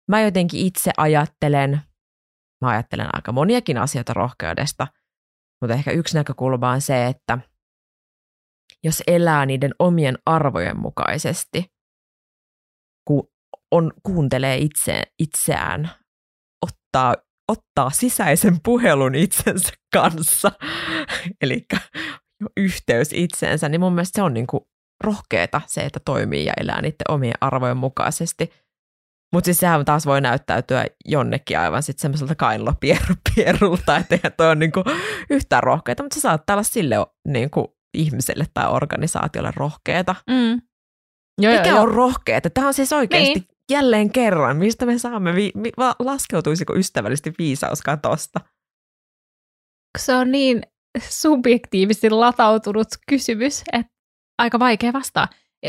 [0.07, 1.81] Mä jotenkin itse ajattelen,
[2.61, 4.87] mä ajattelen aika moniakin asioita rohkeudesta.
[5.61, 7.37] Mutta ehkä yksi näkökulma on se, että
[8.83, 11.73] jos elää niiden omien arvojen mukaisesti,
[13.07, 13.31] kun
[13.71, 15.91] on, kuuntelee itse, itseään,
[16.65, 17.15] ottaa,
[17.51, 20.51] ottaa sisäisen puhelun itsensä kanssa,
[21.41, 21.65] eli
[22.57, 24.61] yhteys itseensä, niin mun mielestä se on niin kuin
[25.03, 28.49] rohkeeta se, että toimii ja elää niiden omien arvojen mukaisesti.
[29.33, 34.55] Mutta siis sehän taas voi näyttäytyä jonnekin aivan sitten semmoiselta kainalopierulta, että eihän toi ole
[34.55, 34.83] niinku
[35.29, 36.95] yhtään rohkeita, mutta se saattaa olla sille
[37.27, 40.15] niinku ihmiselle tai organisaatiolle rohkeeta.
[40.29, 40.61] Mm.
[41.41, 41.95] Joo, Mikä joo, on joo.
[41.95, 42.49] rohkeeta?
[42.49, 43.47] Tämä on siis oikeasti niin.
[43.71, 48.39] Jälleen kerran, mistä me saamme, vi- mi- laskeutuisiko ystävällisesti viisaus katosta?
[49.97, 50.61] Se on niin
[51.09, 53.93] subjektiivisesti latautunut kysymys, että
[54.37, 55.27] aika vaikea vastaa.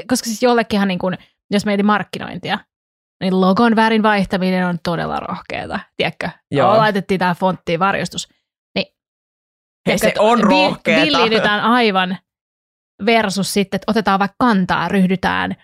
[0.08, 1.16] Koska siis jollekinhan, niin kun,
[1.50, 2.58] jos mietin markkinointia,
[3.22, 5.80] niin logon värin vaihtaminen on todella rohkeata.
[5.96, 6.28] Tiedätkö?
[6.50, 6.76] Joo.
[6.76, 8.28] Laitettiin tämä fonttiin varjostus.
[8.74, 8.86] Niin,
[9.88, 11.02] Hei, se on rohkeata.
[11.02, 12.18] Villiinytään aivan
[13.06, 15.56] versus sitten, että otetaan vaikka kantaa, ryhdytään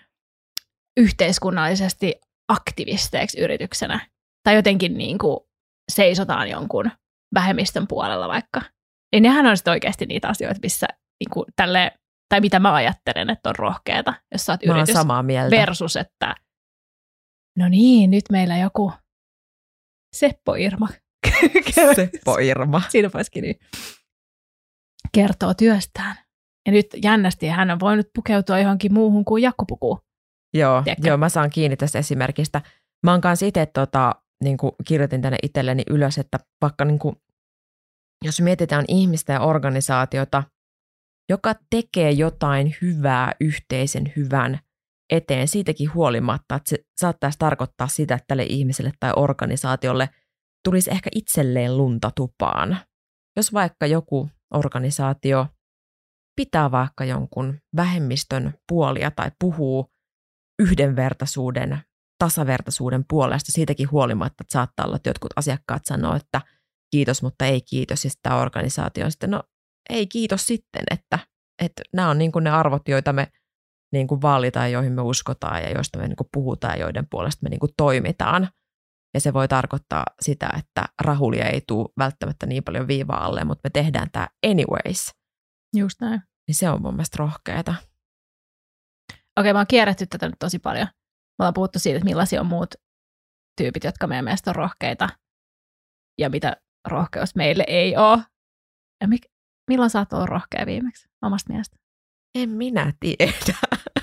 [1.01, 2.15] yhteiskunnallisesti
[2.47, 4.07] aktivisteiksi yrityksenä.
[4.43, 5.39] Tai jotenkin niin kuin
[5.91, 6.91] seisotaan jonkun
[7.33, 8.61] vähemmistön puolella vaikka.
[9.11, 10.87] Niin nehän on sitten oikeasti niitä asioita, missä
[11.19, 11.91] niin kuin tälle,
[12.29, 14.93] tai mitä mä ajattelen, että on rohkeata, jos sä oot mä yritys.
[14.93, 15.55] samaa mieltä.
[15.55, 16.35] Versus, että
[17.57, 18.91] no niin, nyt meillä joku
[20.15, 20.87] Seppo Irma.
[21.95, 22.81] Seppo Irma.
[22.89, 23.09] Siinä
[23.41, 23.55] niin.
[25.11, 26.15] Kertoo työstään.
[26.65, 29.99] Ja nyt jännästi hän on voinut pukeutua johonkin muuhun kuin jakkupukuun.
[30.53, 32.61] Joo, joo, mä saan kiinni tästä esimerkistä.
[33.05, 37.15] Mä oon kanssa itse tota, niin kirjoitin tänne itselleni ylös, että vaikka niin kuin,
[38.25, 40.43] jos mietitään ihmistä ja organisaatiota,
[41.29, 44.59] joka tekee jotain hyvää yhteisen hyvän
[45.11, 50.09] eteen siitäkin huolimatta, että se saattaisi tarkoittaa sitä, että tälle ihmiselle tai organisaatiolle
[50.63, 52.77] tulisi ehkä itselleen lunta tupaan.
[53.37, 55.47] Jos vaikka joku organisaatio
[56.35, 59.91] pitää vaikka jonkun vähemmistön puolia tai puhuu
[60.61, 61.79] yhdenvertaisuuden,
[62.19, 66.41] tasavertaisuuden puolesta siitäkin huolimatta, että saattaa olla, että jotkut asiakkaat sanoo, että
[66.91, 69.43] kiitos, mutta ei kiitos, ja sitten tämä organisaatio on sitten, no
[69.89, 71.19] ei kiitos sitten, että,
[71.61, 73.27] että nämä on niin kuin ne arvot, joita me
[73.93, 77.43] niin kuin vaalitaan, joihin me uskotaan ja joista me niin kuin puhutaan ja joiden puolesta
[77.43, 78.49] me niin kuin toimitaan.
[79.13, 83.61] Ja se voi tarkoittaa sitä, että rahulia ei tule välttämättä niin paljon viivaa alle, mutta
[83.63, 85.11] me tehdään tämä anyways.
[85.75, 86.21] Just näin.
[86.47, 87.75] Niin se on mun mielestä rohkeata.
[89.39, 90.87] Okei, mä oon kierretty tätä nyt tosi paljon.
[90.87, 92.75] Me ollaan puhuttu siitä, että millaisia on muut
[93.61, 95.09] tyypit, jotka meidän mielestä on rohkeita
[96.19, 98.19] ja mitä rohkeus meille ei ole.
[99.01, 99.21] Ja mik,
[99.69, 101.77] milloin sä oot ollut rohkea viimeksi omasta mielestä?
[102.35, 103.33] En minä tiedä.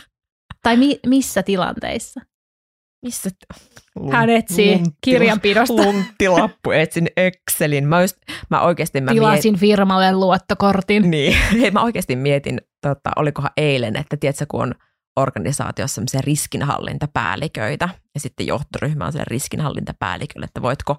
[0.63, 2.21] Tai mi- missä tilanteissa?
[3.05, 3.31] Missä?
[3.97, 5.83] Lunt, Hän etsii lunttila, kirjanpidosta.
[5.83, 7.89] Lunttilappu, etsin Excelin.
[7.89, 8.17] Mä, just,
[8.51, 11.11] mä oikeasti mä Tilasin mietin, firmalle luottokortin.
[11.11, 14.75] Niin, hei, mä oikeasti mietin, tota, olikohan eilen, että tiedätkö, kun on
[15.21, 20.97] organisaatiossa semmoisia riskinhallintapäälliköitä ja sitten johtoryhmä on se riskinhallintapäällikölle, että voitko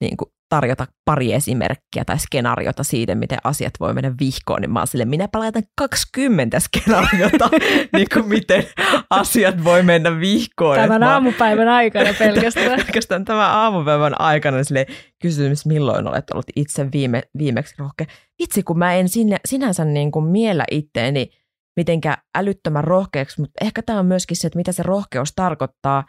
[0.00, 4.80] niin kuin tarjota pari esimerkkiä tai skenaariota siitä, miten asiat voi mennä vihkoon, niin mä
[4.80, 7.50] oon sille, minä laitan 20 skenaariota,
[7.96, 8.64] niin kuin miten
[9.10, 10.76] asiat voi mennä vihkoon.
[10.76, 11.12] Tämän mä...
[11.12, 12.80] aamupäivän aikana pelkästään.
[12.80, 14.86] pelkästään tämän aamupäivän aikana niin sille
[15.22, 18.06] kysymys, milloin olet ollut itse viime, viimeksi rohkea.
[18.38, 21.30] Itse kun mä en sinä, sinänsä niin kuin miellä itteeni
[21.76, 26.04] mitenkä älyttömän rohkeaksi, mutta ehkä tämä on myöskin se, että mitä se rohkeus tarkoittaa.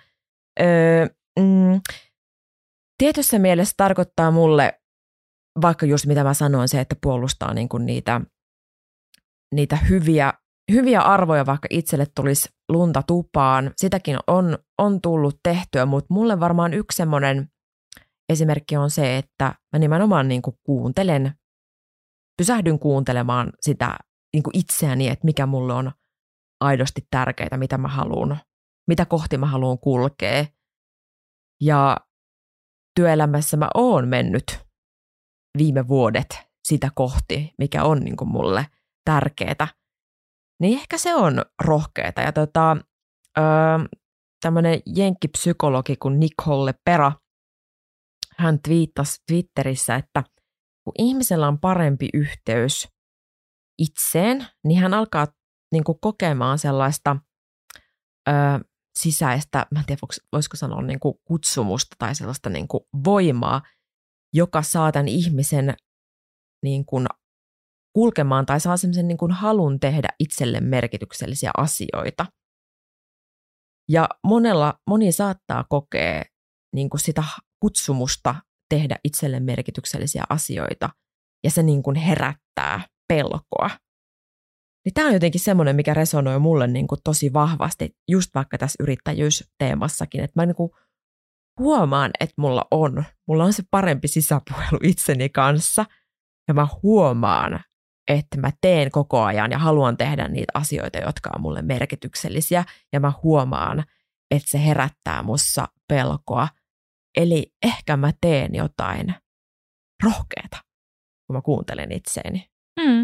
[0.59, 1.05] Öö,
[1.39, 1.81] mm,
[2.97, 4.81] tietyssä mielessä tarkoittaa mulle,
[5.61, 8.21] vaikka just mitä mä sanoin, se, että puolustaa niin niitä,
[9.55, 10.33] niitä hyviä,
[10.71, 13.71] hyviä arvoja, vaikka itselle tulisi lunta tupaan.
[13.77, 17.49] Sitäkin on, on tullut tehtyä, mutta mulle varmaan yksi semmoinen
[18.29, 21.33] esimerkki on se, että mä nimenomaan niin kuuntelen,
[22.37, 23.97] pysähdyn kuuntelemaan sitä
[24.33, 25.91] niin kuin itseäni, että mikä mulle on
[26.61, 28.39] aidosti tärkeää, mitä mä haluan,
[28.87, 30.45] mitä kohti mä haluan kulkea.
[31.61, 31.97] Ja
[32.95, 34.59] työelämässä mä oon mennyt
[35.57, 38.65] viime vuodet sitä kohti, mikä on niin kuin mulle
[39.05, 39.67] tärkeää,
[40.61, 42.21] niin ehkä se on rohkeeta.
[42.21, 42.77] Ja tota,
[43.37, 43.43] öö,
[44.41, 47.11] tämmöinen jenkkipsykologi kuin Nicole Pera,
[48.37, 50.23] hän twiittasi Twitterissä, että
[50.83, 52.87] kun ihmisellä on parempi yhteys
[53.81, 55.27] itseen, niin hän alkaa
[55.71, 57.15] niin kuin kokemaan sellaista
[58.29, 58.35] öö,
[58.99, 59.99] sisäistä, mä en tiedä
[60.31, 63.61] voisiko sanoa niin kuin kutsumusta tai sellaista niin kuin voimaa,
[64.33, 65.75] joka saa tämän ihmisen
[66.63, 67.07] niin kuin
[67.93, 72.25] kulkemaan tai saa sellaisen niin kuin halun tehdä itselle merkityksellisiä asioita.
[73.89, 76.23] Ja monella, moni saattaa kokea
[76.75, 77.23] niin kuin sitä
[77.59, 78.35] kutsumusta
[78.69, 80.89] tehdä itselle merkityksellisiä asioita
[81.43, 83.69] ja se niin kuin herättää pelkoa.
[84.85, 88.83] Niin tämä on jotenkin semmoinen, mikä resonoi mulle niin kuin tosi vahvasti, just vaikka tässä
[88.83, 90.71] yrittäjyysteemassakin, että mä niin kuin
[91.59, 95.85] huomaan, että mulla on, mulla on se parempi sisäpuhelu itseni kanssa,
[96.47, 97.63] ja mä huomaan,
[98.07, 102.99] että mä teen koko ajan ja haluan tehdä niitä asioita, jotka on mulle merkityksellisiä, ja
[102.99, 103.83] mä huomaan,
[104.31, 106.47] että se herättää mussa pelkoa.
[107.17, 109.15] Eli ehkä mä teen jotain
[110.03, 110.57] rohkeata,
[111.27, 112.51] kun mä kuuntelen itseeni.
[112.79, 113.00] Mm.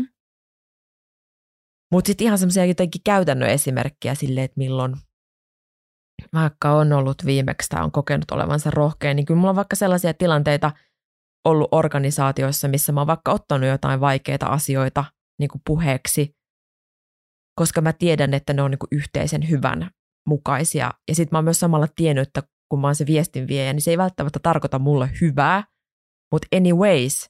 [1.91, 4.95] Mutta sitten ihan semmoisia jotenkin käytännön esimerkkejä sille, että milloin
[6.33, 10.13] vaikka on ollut viimeksi tai on kokenut olevansa rohkea, niin kyllä mulla on vaikka sellaisia
[10.13, 10.71] tilanteita
[11.45, 15.05] ollut organisaatioissa, missä mä oon vaikka ottanut jotain vaikeita asioita
[15.39, 16.35] niin kuin puheeksi,
[17.59, 19.91] koska mä tiedän, että ne on niin kuin yhteisen hyvän
[20.27, 20.93] mukaisia.
[21.07, 23.81] Ja sitten mä oon myös samalla tiennyt, että kun mä oon se viestin viejä, niin
[23.81, 25.63] se ei välttämättä tarkoita mulle hyvää,
[26.31, 27.29] mutta anyways,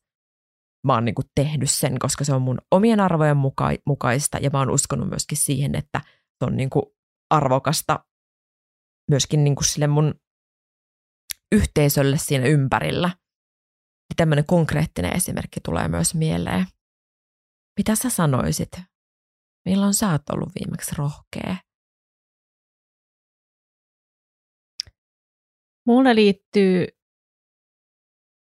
[0.83, 4.49] mä oon niin kuin tehnyt sen, koska se on mun omien arvojen muka- mukaista ja
[4.49, 6.85] mä oon uskonut myöskin siihen, että se on niin kuin
[7.29, 8.05] arvokasta
[9.11, 10.15] myöskin niin kuin sille mun
[11.51, 13.11] yhteisölle siinä ympärillä.
[14.15, 16.65] Tämmöinen konkreettinen esimerkki tulee myös mieleen.
[17.79, 18.71] Mitä sä sanoisit?
[19.65, 21.55] Milloin sä oot ollut viimeksi rohkea?
[25.87, 26.87] Mulle liittyy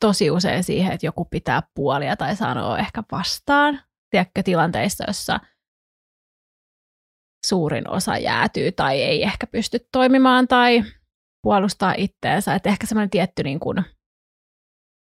[0.00, 3.80] tosi usein siihen, että joku pitää puolia tai sanoo ehkä vastaan.
[4.10, 5.40] Tiedätkö, tilanteissa, jossa
[7.46, 10.82] suurin osa jäätyy tai ei ehkä pysty toimimaan tai
[11.42, 12.54] puolustaa itteensä.
[12.54, 13.84] Että ehkä semmoinen tietty niin kuin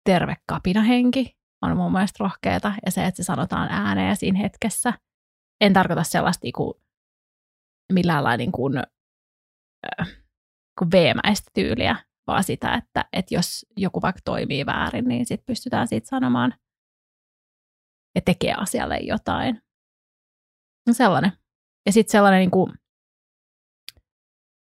[0.05, 4.93] terve kapinahenki on mun mielestä rohkeata ja se, että se sanotaan ääneen siinä hetkessä.
[5.62, 6.73] En tarkoita sellaista niin kuin
[7.93, 8.77] millään lailla niin kuin,
[9.99, 10.08] äh,
[10.79, 11.95] kuin veemäistä tyyliä,
[12.27, 16.53] vaan sitä, että, että jos joku vaikka toimii väärin, niin sit pystytään siitä sanomaan
[18.15, 19.61] ja tekee asialle jotain.
[20.88, 21.31] No sellainen.
[21.85, 22.73] Ja sitten sellainen niin kuin,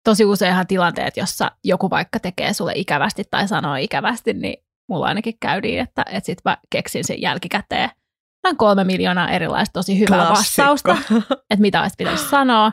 [0.05, 5.39] tosi useinhan tilanteet, jossa joku vaikka tekee sulle ikävästi tai sanoo ikävästi, niin mulla ainakin
[5.41, 7.91] käy niin, että, että sitten mä keksin sen jälkikäteen
[8.45, 10.63] noin kolme miljoonaa erilaista tosi hyvää Klassikko.
[10.63, 10.97] vastausta,
[11.51, 12.73] että mitä olisi pitänyt sanoa.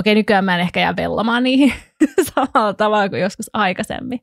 [0.00, 1.72] Okei, nykyään mä en ehkä jää vellomaan niihin
[2.34, 4.20] samalla tavalla kuin joskus aikaisemmin.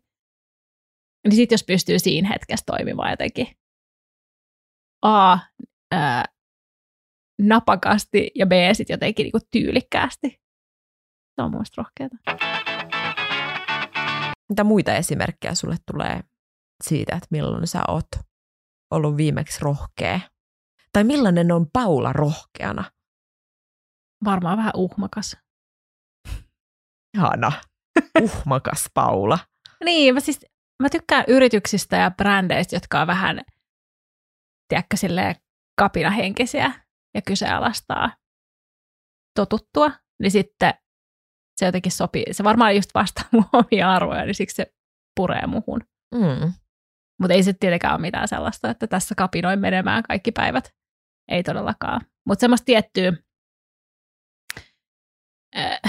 [1.27, 3.47] Niin sitten jos pystyy siinä hetkessä toimimaan jotenkin
[5.01, 5.37] A,
[5.91, 6.25] ää,
[7.41, 10.29] napakasti ja B, sitten jotenkin niinku tyylikkäästi.
[11.35, 12.15] Se on muista rohkeata.
[14.49, 16.21] Mitä muita esimerkkejä sulle tulee
[16.83, 18.07] siitä, että milloin sä oot
[18.91, 20.19] ollut viimeksi rohkea?
[20.93, 22.91] Tai millainen on Paula rohkeana?
[24.25, 25.46] Varmaan vähän uhmakas.
[27.17, 27.51] Ihana.
[28.23, 29.39] Uhmakas Paula.
[29.84, 30.45] niin, mä siis
[30.84, 33.41] mä tykkään yrityksistä ja brändeistä, jotka on vähän,
[34.69, 35.36] tiedätkö, silleen
[35.80, 36.71] kapinahenkisiä
[37.15, 38.15] ja kyseenalaistaa
[39.36, 40.73] totuttua, niin sitten
[41.60, 42.34] se jotenkin sopii.
[42.34, 44.73] Se varmaan just vastaa mun omia arvoja, niin siksi se
[45.15, 45.82] puree muhun.
[46.15, 46.53] Mm.
[47.21, 50.73] Mutta ei se tietenkään ole mitään sellaista, että tässä kapinoin menemään kaikki päivät.
[51.32, 52.01] Ei todellakaan.
[52.27, 53.13] Mutta semmoista tiettyä,
[55.58, 55.80] äh,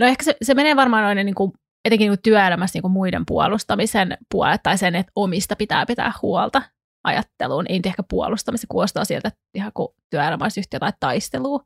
[0.00, 1.52] no ehkä se, se menee varmaan noin niin kuin
[1.84, 6.62] etenkin niin työelämässä niin kuin muiden puolustamisen puolet tai sen, että omista pitää pitää huolta
[7.04, 7.66] ajatteluun.
[7.68, 11.64] Ei nyt ehkä puolustamisen kuulostaa siltä, että ihan kuin työelämä olisi yhtä jotain taistelua.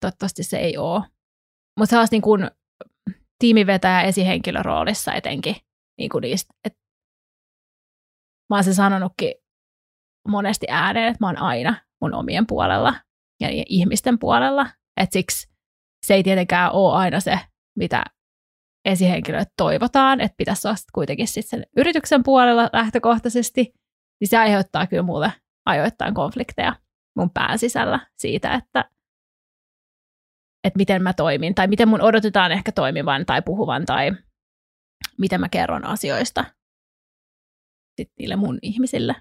[0.00, 1.02] Toivottavasti se ei ole.
[1.78, 2.50] Mutta sellaista niin kuin
[3.38, 5.56] tiimivetäjä esihenkilöroolissa etenkin
[5.98, 6.78] niin kuin niistä, että
[8.50, 9.34] mä oon se sanonutkin
[10.28, 12.94] monesti ääneen, että mä oon aina mun omien puolella
[13.40, 14.66] ja ihmisten puolella.
[15.00, 15.48] Että siksi
[16.06, 17.40] se ei tietenkään ole aina se,
[17.76, 18.04] mitä
[18.84, 23.74] esihenkilöt toivotaan, että pitäisi olla kuitenkin sit sen yrityksen puolella lähtökohtaisesti,
[24.20, 25.32] niin se aiheuttaa kyllä mulle
[25.66, 26.76] ajoittain konflikteja
[27.16, 28.90] mun pään sisällä siitä, että,
[30.64, 34.10] että miten mä toimin tai miten mun odotetaan ehkä toimivan tai puhuvan tai
[35.18, 36.44] miten mä kerron asioista
[37.96, 39.14] sit niille mun ihmisille.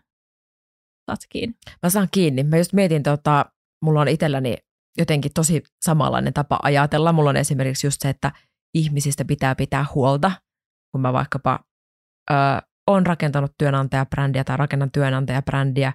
[1.11, 1.55] Saat kiinni?
[1.83, 2.43] Mä saan kiinni.
[2.43, 3.45] Mä just mietin, tota,
[3.81, 4.57] mulla on itselläni
[4.97, 7.13] jotenkin tosi samanlainen tapa ajatella.
[7.13, 8.31] Mulla on esimerkiksi just se, että
[8.73, 10.31] ihmisistä pitää pitää huolta,
[10.91, 11.59] kun mä vaikkapa
[12.31, 12.33] ö,
[12.87, 15.93] on rakentanut työnantajabrändiä tai rakennan työnantajabrändiä,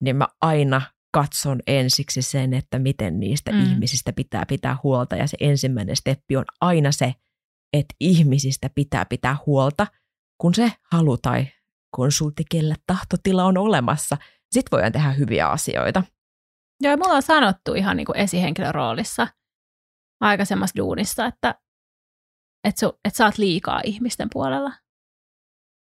[0.00, 0.82] niin mä aina
[1.12, 3.60] katson ensiksi sen, että miten niistä mm.
[3.60, 5.16] ihmisistä pitää pitää huolta.
[5.16, 7.14] Ja se ensimmäinen steppi on aina se,
[7.72, 9.86] että ihmisistä pitää pitää huolta,
[10.38, 11.46] kun se halu tai
[11.90, 14.16] konsultikelle tahtotila on olemassa.
[14.52, 16.02] Sitten voidaan tehdä hyviä asioita.
[16.80, 19.26] Joo, mulla on sanottu ihan niin kuin esihenkilöroolissa
[20.20, 21.54] aikaisemmassa duunissa, että
[22.64, 24.72] että, su, että sä oot liikaa ihmisten puolella.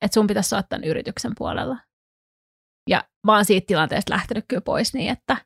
[0.02, 1.78] Että sun pitäisi olla tämän yrityksen puolella.
[2.90, 5.36] Ja mä oon siitä tilanteesta lähtenyt kyllä pois niin, että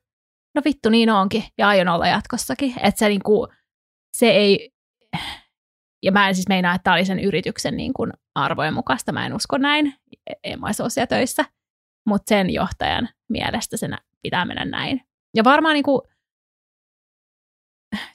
[0.55, 2.75] no vittu niin onkin ja aion olla jatkossakin.
[2.83, 3.49] Että se, niin kuin,
[4.17, 4.71] se ei,
[6.03, 9.27] ja mä en siis meinaa, että tämä oli sen yrityksen niin kuin arvojen mukaista, mä
[9.27, 9.95] en usko näin,
[10.45, 11.45] en mä olisi töissä,
[12.07, 15.10] mutta sen johtajan mielestä sen pitää mennä näin.
[15.37, 16.01] Ja varmaan niin kuin,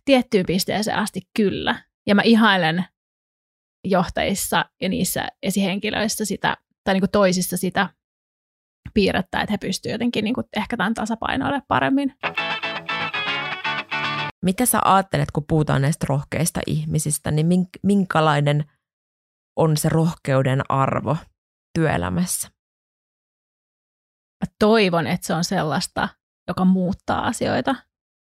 [0.06, 1.84] tiettyyn pisteeseen asti kyllä.
[2.08, 2.86] Ja mä ihailen
[3.84, 7.90] johtajissa ja niissä esihenkilöissä sitä, tai niin kuin toisissa sitä
[8.94, 12.14] piirrettä, että he pystyvät jotenkin niin kuin ehkä tämän tasapainoille paremmin.
[14.46, 17.48] Mitä sä ajattelet, kun puhutaan näistä rohkeista ihmisistä, niin
[17.84, 18.66] minkälainen
[19.56, 21.18] on se rohkeuden arvo
[21.74, 22.48] työelämässä?
[24.46, 26.10] Mä toivon, että se on sellaista,
[26.48, 27.76] joka muuttaa asioita,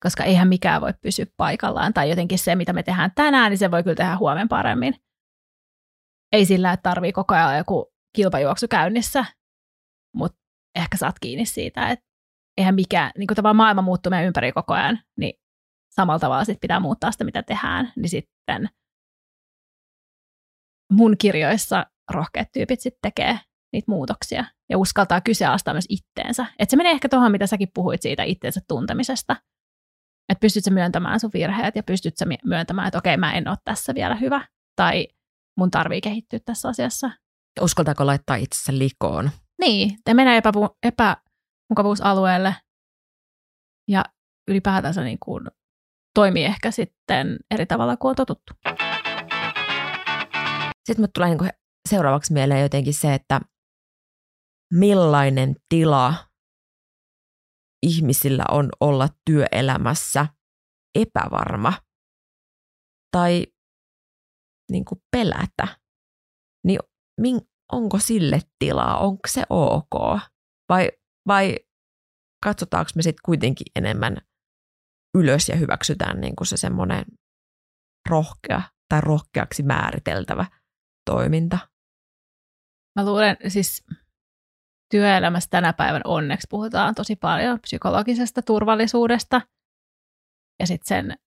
[0.02, 1.94] koska eihän mikään voi pysyä paikallaan.
[1.94, 4.94] Tai jotenkin se, mitä me tehdään tänään, niin se voi kyllä tehdä huomenna paremmin.
[6.32, 9.24] Ei sillä, että tarvii koko ajan joku kilpajuoksu käynnissä,
[10.16, 10.38] mutta
[10.74, 12.06] ehkä saat kiinni siitä, että
[12.58, 15.34] eihän mikään, niin kuin maailma muuttuu meidän ympäri koko ajan, niin
[15.90, 18.68] samalla tavalla sit pitää muuttaa sitä, mitä tehdään, niin sitten
[20.92, 23.38] mun kirjoissa rohkeat tyypit sitten tekee
[23.72, 26.46] niitä muutoksia ja uskaltaa kyseenalaistaa myös itteensä.
[26.58, 29.36] Että se menee ehkä tuohon, mitä säkin puhuit siitä itteensä tuntemisesta.
[30.28, 33.56] Että pystyt sä myöntämään sun virheet ja pystyt sä myöntämään, että okei, mä en ole
[33.64, 34.46] tässä vielä hyvä
[34.76, 35.08] tai
[35.58, 37.10] mun tarvii kehittyä tässä asiassa.
[37.60, 39.30] Uskaltaako laittaa itsensä likoon?
[39.60, 42.54] Niin, te menee epäpu- epämukavuusalueelle
[43.88, 44.04] ja
[44.50, 45.48] ylipäätänsä niin kuin
[46.14, 48.52] toimii ehkä sitten eri tavalla kuin on totuttu.
[50.84, 51.50] Sitten mut tulee niin
[51.88, 53.40] seuraavaksi mieleen jotenkin se, että
[54.72, 56.28] millainen tila
[57.82, 60.26] ihmisillä on olla työelämässä
[60.94, 61.72] epävarma
[63.16, 63.46] tai
[64.70, 65.80] niin kuin pelätä,
[66.66, 67.40] niin
[67.72, 70.20] onko sille tilaa, onko se ok?
[70.68, 70.90] Vai,
[71.26, 71.56] vai
[72.44, 74.16] katsotaanko me sitten kuitenkin enemmän
[75.14, 77.04] ylös ja hyväksytään niin kuin se semmoinen
[78.08, 80.46] rohkea tai rohkeaksi määriteltävä
[81.10, 81.58] toiminta?
[82.98, 83.84] Mä luulen, siis
[84.90, 89.40] työelämässä tänä päivän onneksi puhutaan tosi paljon psykologisesta turvallisuudesta
[90.60, 91.18] ja sitten sen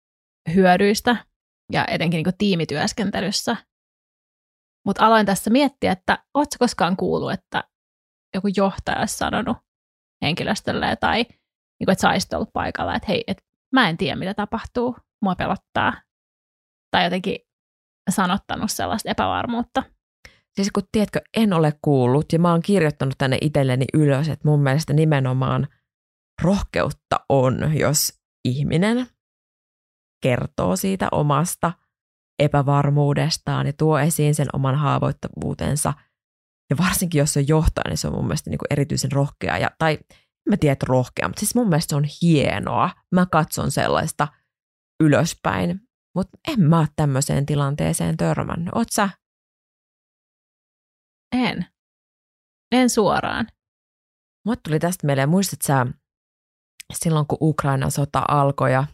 [0.56, 1.16] hyödyistä
[1.72, 3.58] ja etenkin niin tiimityöskentelyssä.
[4.86, 7.64] Mutta aloin tässä miettiä, että ootko koskaan kuullut, että
[8.36, 9.58] joku johtaja olisi sanonut
[10.22, 14.34] henkilöstölle tai niin kuin, että sä ollut paikalla, että hei, et mä en tiedä mitä
[14.34, 15.94] tapahtuu, mua pelottaa.
[16.92, 17.40] Tai jotenkin
[18.10, 19.84] sanottanut sellaista epävarmuutta.
[20.56, 24.60] Siis kun tiedätkö, en ole kuullut ja mä oon kirjoittanut tänne itselleni ylös, että mun
[24.60, 25.68] mielestä nimenomaan
[26.42, 29.08] rohkeutta on, jos ihminen
[30.24, 31.74] kertoo siitä omasta
[32.40, 35.94] epävarmuudestaan ja tuo esiin sen oman haavoittavuutensa.
[36.70, 39.58] Ja varsinkin, jos se on johtaja, niin se on mun mielestä niin kuin erityisen rohkea.
[39.58, 40.00] Ja, tai
[40.50, 42.90] mä tiedän, että rohkea, mutta siis mun mielestä se on hienoa.
[43.12, 44.28] Mä katson sellaista
[45.04, 45.82] ylöspäin.
[46.16, 48.76] Mutta en mä ole tämmöiseen tilanteeseen törmännyt.
[48.76, 49.10] Oot sä?
[51.32, 51.66] En.
[52.72, 53.48] En suoraan.
[54.46, 55.86] Mut tuli tästä mieleen, muistat sä
[56.94, 58.86] silloin kun Ukrainan sota alkoi ja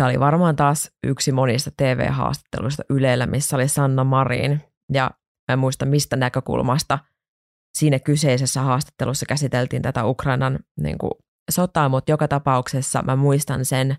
[0.00, 4.60] Tämä oli varmaan taas yksi monista TV-haastatteluista Ylellä, missä oli Sanna Marin.
[4.92, 5.10] Ja
[5.48, 6.98] mä en muista mistä näkökulmasta
[7.78, 11.10] siinä kyseisessä haastattelussa käsiteltiin tätä Ukrainan niin kuin,
[11.50, 13.96] sotaa, mutta joka tapauksessa mä muistan sen,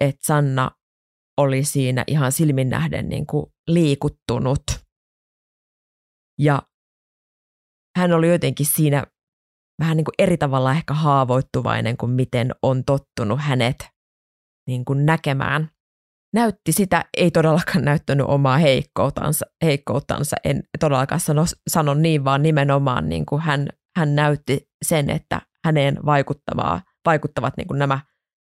[0.00, 0.70] että Sanna
[1.40, 4.62] oli siinä ihan silmin nähden niin kuin, liikuttunut.
[6.38, 6.62] Ja
[7.96, 9.06] hän oli jotenkin siinä
[9.80, 13.88] vähän niin kuin eri tavalla ehkä haavoittuvainen kuin miten on tottunut hänet
[14.68, 15.70] niin kuin näkemään.
[16.34, 23.08] Näytti sitä, ei todellakaan näyttänyt omaa heikkouttansa, heikkouttansa en todellakaan sano, sano niin, vaan nimenomaan
[23.08, 28.00] niin kuin hän, hän näytti sen, että häneen vaikuttavaa, vaikuttavat niin kuin nämä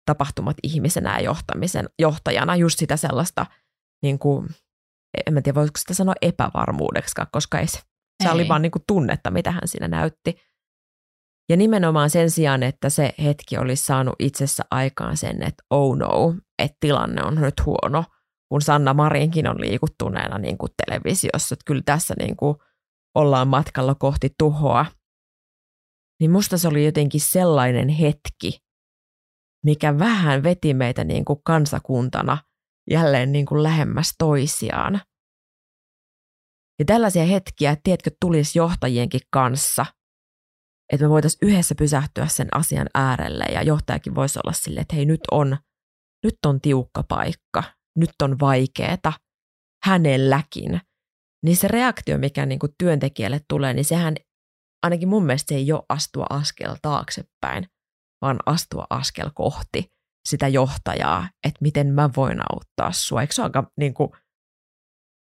[0.07, 3.47] tapahtumat ihmisenä ja johtamisen, johtajana, just sitä sellaista,
[4.03, 4.49] niin kuin,
[5.27, 7.79] en tiedä voisiko sitä sanoa epävarmuudeksi, koska ei se,
[8.23, 8.35] se ei.
[8.35, 10.37] oli vaan niin kuin tunnetta, mitä hän siinä näytti.
[11.49, 16.35] Ja nimenomaan sen sijaan, että se hetki olisi saanut itsessä aikaan sen, että oh no,
[16.59, 18.05] että tilanne on nyt huono,
[18.49, 22.57] kun Sanna Marinkin on liikuttuneena niin kuin televisiossa, että kyllä tässä niin kuin
[23.15, 24.87] ollaan matkalla kohti tuhoa.
[26.21, 28.59] Niin musta se oli jotenkin sellainen hetki,
[29.65, 32.39] mikä vähän veti meitä niin kuin kansakuntana
[32.91, 35.01] jälleen niin kuin lähemmäs toisiaan.
[36.79, 39.87] Ja tällaisia hetkiä, tiedätkö, tulisi johtajienkin kanssa–
[40.93, 45.05] että me voitaisiin yhdessä pysähtyä sen asian äärelle ja johtajakin voisi olla silleen, että hei
[45.05, 45.57] nyt on,
[46.25, 47.65] nyt on tiukka paikka,
[47.97, 49.13] nyt on vaikeeta
[49.85, 50.81] hänelläkin.
[51.45, 54.15] Niin se reaktio, mikä niin kuin työntekijälle tulee, niin sehän
[54.83, 57.67] ainakin mun mielestä se ei ole astua askel taaksepäin,
[58.23, 59.93] vaan astua askel kohti
[60.29, 63.21] sitä johtajaa, että miten mä voin auttaa sua.
[63.21, 64.11] Eikö se aika niin kuin,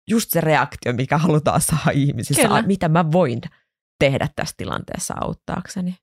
[0.09, 2.63] just se reaktio, mikä halutaan saada ihmisissä, Kyllä.
[2.63, 3.41] mitä mä voin
[3.99, 5.97] tehdä tässä tilanteessa auttaakseni.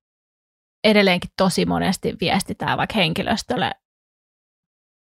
[0.83, 3.71] edelleenkin tosi monesti viestitään vaikka henkilöstölle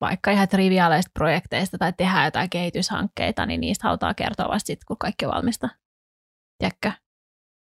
[0.00, 4.96] vaikka ihan triviaaleista projekteista tai tehdään jotain kehityshankkeita, niin niistä halutaan kertoa vasta sitten, kun
[4.98, 5.68] kaikki on valmista.
[6.58, 6.92] Tiedätkö?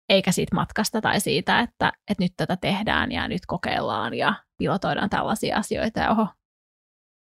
[0.09, 5.09] Eikä siitä matkasta tai siitä, että, että nyt tätä tehdään ja nyt kokeillaan ja pilotoidaan
[5.09, 6.27] tällaisia asioita ja oho,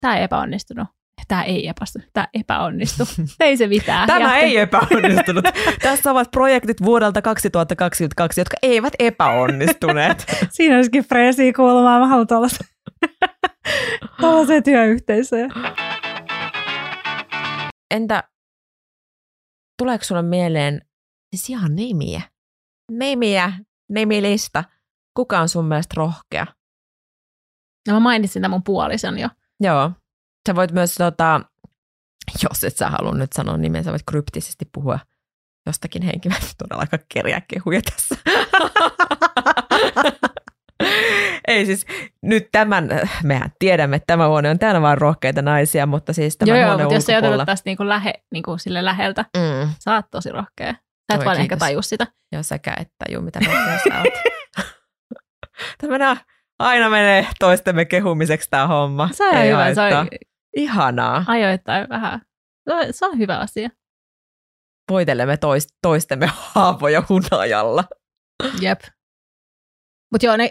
[0.00, 0.88] tämä ei epäonnistunut.
[1.28, 1.98] Tämä ei epäonnistu.
[2.12, 3.04] Tämä epäonnistu.
[3.40, 4.06] Ei se mitään.
[4.06, 5.44] Tämä Jatka- ei epäonnistunut.
[5.82, 10.24] Tässä ovat projektit vuodelta 2022, jotka eivät epäonnistuneet.
[10.50, 12.00] Siinä olisikin freesiä kuulumaan.
[12.00, 12.66] Mä haluan tuollaisen,
[14.20, 15.50] tuollaisen työyhteisöön.
[17.94, 18.22] Entä
[19.78, 20.80] tuleeko sulle mieleen
[21.36, 22.22] siis ihan nimiä?
[22.92, 23.52] Nimiä,
[23.88, 24.64] nimilista.
[25.16, 26.46] Kuka on sun mielestä rohkea?
[27.88, 29.28] No mä mainitsin tämän mun puolison jo.
[29.60, 29.90] Joo.
[30.48, 31.40] Sä voit myös, tota,
[32.42, 34.98] jos et sä halua nyt sanoa nimen, sä voit kryptisesti puhua
[35.66, 36.46] jostakin henkilöstä.
[36.58, 38.16] Todella aika kerjää kehuja tässä.
[41.48, 41.86] Ei siis,
[42.22, 42.88] nyt tämän,
[43.22, 46.68] mehän tiedämme, että tämä huone on täynnä vain rohkeita naisia, mutta siis tämän joo, joo,
[46.68, 50.30] huoneen mutta jos sä otat tästä niinku lähe, niinku sille läheltä, Mm, sä oot tosi
[50.30, 50.74] rohkea.
[51.12, 51.58] Sä et Oi, vaan ehkä kiitos.
[51.66, 52.06] taju sitä.
[52.32, 54.14] joo, säkä et tajuu, mitä rohkea sä oot.
[55.80, 56.16] Tämä
[56.58, 59.08] aina menee toistemme kehumiseksi tämä homma.
[59.12, 60.00] Se on Ei hyvä, se haittaa.
[60.00, 60.08] on
[60.56, 61.24] Ihanaa.
[61.28, 62.20] ajoittain vähän.
[62.68, 63.68] Se on, se on hyvä asia.
[64.90, 67.84] Voitelemme toist, toistemme haavoja hunajalla.
[68.60, 68.80] Jep.
[70.12, 70.50] Mutta joo, ne,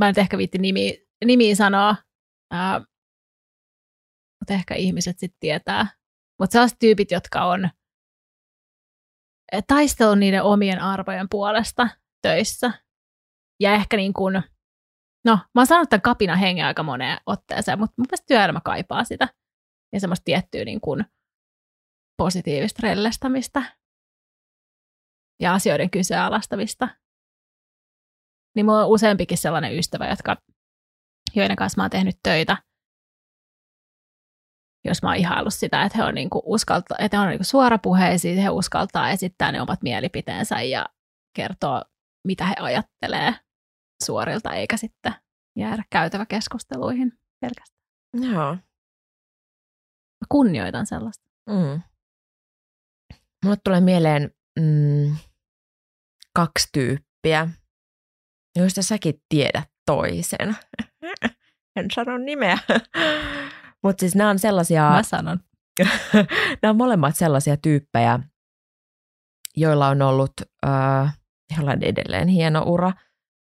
[0.00, 0.92] mä en ehkä viitti nimiä,
[1.24, 1.96] nimiä sanoa,
[4.40, 5.86] mutta ehkä ihmiset sitten tietää.
[6.40, 7.70] Mutta sellaiset tyypit, jotka on
[9.66, 11.88] taistellut niiden omien arvojen puolesta
[12.22, 12.72] töissä.
[13.60, 14.34] Ja ehkä niin kuin,
[15.24, 19.04] no mä oon sanonut tämän kapina hengen aika moneen otteeseen, mutta mun mielestä työelämä kaipaa
[19.04, 19.28] sitä.
[19.92, 21.04] Ja semmoista tiettyä niin kuin
[22.22, 23.62] positiivista rellestämistä
[25.42, 26.88] ja asioiden kyseenalaistamista.
[28.56, 30.36] Niin mulla on useampikin sellainen ystävä, jotka,
[31.34, 32.56] joiden kanssa mä oon tehnyt töitä,
[34.88, 38.42] jos mä oon ihaillut sitä, että he on, niinku uskalta, että he on niinku suorapuheisia,
[38.42, 40.86] he uskaltaa esittää ne omat mielipiteensä ja
[41.36, 41.84] kertoo,
[42.26, 43.34] mitä he ajattelee
[44.04, 45.14] suorilta, eikä sitten
[45.58, 48.32] jäädä käytävä keskusteluihin pelkästään.
[48.32, 48.54] Joo.
[50.20, 51.24] Mä kunnioitan sellaista.
[51.50, 51.82] Mm.
[53.44, 54.30] Mulle tulee mieleen
[54.60, 55.16] mm,
[56.34, 57.48] kaksi tyyppiä,
[58.56, 60.56] joista säkin tiedät toisen.
[61.76, 62.58] en sano nimeä.
[63.82, 65.40] Mutta siis nämä on sellaisia, Mä sanon.
[66.62, 68.20] nämä on molemmat sellaisia tyyppejä,
[69.56, 70.32] joilla on ollut,
[70.66, 71.18] äh,
[71.56, 72.92] joilla on edelleen hieno ura,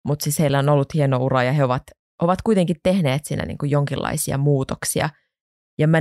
[0.05, 1.83] mutta siis heillä on ollut hieno ura ja he ovat,
[2.23, 5.09] ovat kuitenkin tehneet siinä niin kuin jonkinlaisia muutoksia.
[5.79, 5.99] Ja mä,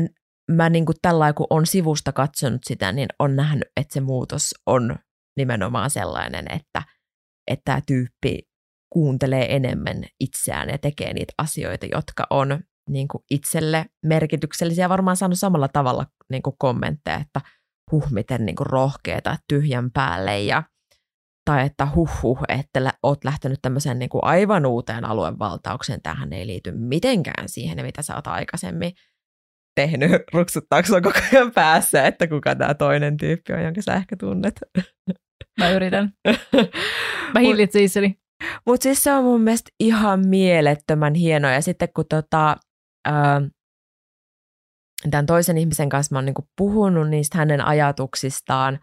[0.51, 4.55] mä niin kuin tällä kun on sivusta katsonut sitä, niin on nähnyt, että se muutos
[4.65, 4.95] on
[5.37, 6.83] nimenomaan sellainen, että,
[7.47, 8.49] että tämä tyyppi
[8.89, 14.89] kuuntelee enemmän itseään ja tekee niitä asioita, jotka on niin kuin itselle merkityksellisiä.
[14.89, 17.41] Varmaan saanut samalla tavalla niin kuin kommentteja, että
[17.91, 20.63] huh, miten niin kuin rohkeeta tyhjän päälle ja
[21.45, 26.01] tai että huh, huh että lä- oot lähtenyt tämmöiseen niin kuin aivan uuteen aluevaltaukseen.
[26.01, 28.91] Tähän ei liity mitenkään siihen, mitä sä oot aikaisemmin
[29.75, 30.11] tehnyt.
[30.33, 34.61] Ruksuttaako sulla koko ajan päässä, että kuka tämä toinen tyyppi on, jonka sä ehkä tunnet?
[35.59, 36.13] Mä yritän.
[37.33, 38.19] Mä hillitsin itseni.
[38.65, 41.51] Mutta siis se on mun mielestä ihan mielettömän hienoa.
[41.51, 42.57] Ja sitten kun tota,
[43.05, 43.41] ää,
[45.11, 48.79] tämän toisen ihmisen kanssa mä oon niinku puhunut niistä hänen ajatuksistaan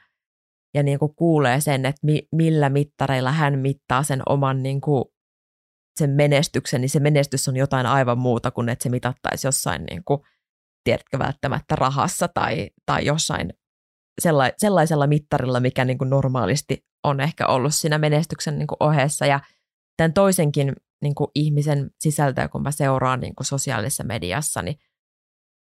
[0.74, 5.12] ja niinku kuulee sen, että mi, millä mittareilla hän mittaa sen oman niinku,
[5.98, 10.24] sen menestyksen, niin se menestys on jotain aivan muuta kuin että se mitattaisi jossain, niinku,
[10.84, 13.52] tiedätkö, välttämättä rahassa tai, tai jossain
[14.20, 19.26] sella, sellaisella mittarilla, mikä niinku normaalisti on ehkä ollut siinä menestyksen niinku ohessa.
[19.26, 19.40] Ja
[19.96, 20.72] tämän toisenkin
[21.02, 24.78] niinku ihmisen sisältöä, kun mä seuraan niinku sosiaalisessa mediassa, niin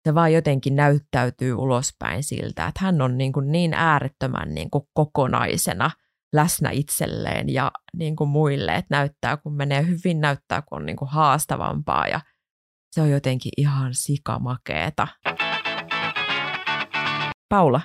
[0.04, 4.84] se vaan jotenkin näyttäytyy ulospäin siltä, että hän on niin, kuin niin äärettömän niin kuin
[4.94, 5.90] kokonaisena
[6.34, 10.96] läsnä itselleen ja niin kuin muille, että näyttää kun menee hyvin, näyttää kun on niin
[10.96, 12.20] kuin haastavampaa ja
[12.90, 15.08] se on jotenkin ihan sikamakeeta.
[17.48, 17.80] Paula,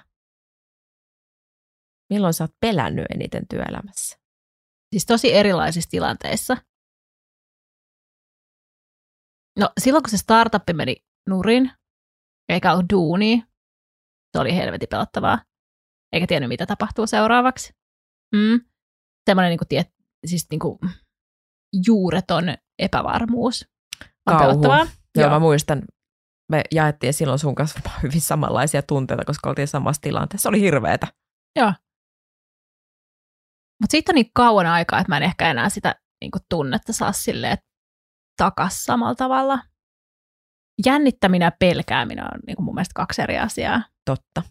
[2.09, 4.17] milloin sä oot pelännyt eniten työelämässä?
[4.93, 6.57] Siis tosi erilaisissa tilanteissa.
[9.57, 10.95] No silloin kun se startuppi meni
[11.29, 11.71] nurin,
[12.49, 13.37] eikä ollut duunia,
[14.31, 15.39] se oli helvetin pelottavaa.
[16.13, 17.73] Eikä tiennyt, mitä tapahtuu seuraavaksi.
[18.35, 18.59] Mm.
[19.29, 19.93] Semmoinen niin tiet,
[20.25, 20.79] siis niin kuin
[21.87, 22.43] juureton
[22.79, 23.65] epävarmuus
[24.01, 24.43] on Kauhu.
[24.43, 24.79] pelottavaa.
[24.79, 24.87] Joo,
[25.17, 25.29] Joo.
[25.29, 25.83] mä muistan,
[26.51, 30.43] me jaettiin silloin sun kanssa hyvin samanlaisia tunteita, koska oltiin samassa tilanteessa.
[30.43, 31.07] Se oli hirveetä.
[33.81, 36.93] Mutta siitä on niin kauan aikaa, että mä en ehkä enää sitä niin kuin tunnetta
[36.93, 37.57] saa silleen
[38.37, 39.59] takas samalla tavalla.
[40.85, 43.81] Jännittäminen ja pelkääminen on niin kuin mun mielestä kaksi eri asiaa.
[44.05, 44.43] Totta.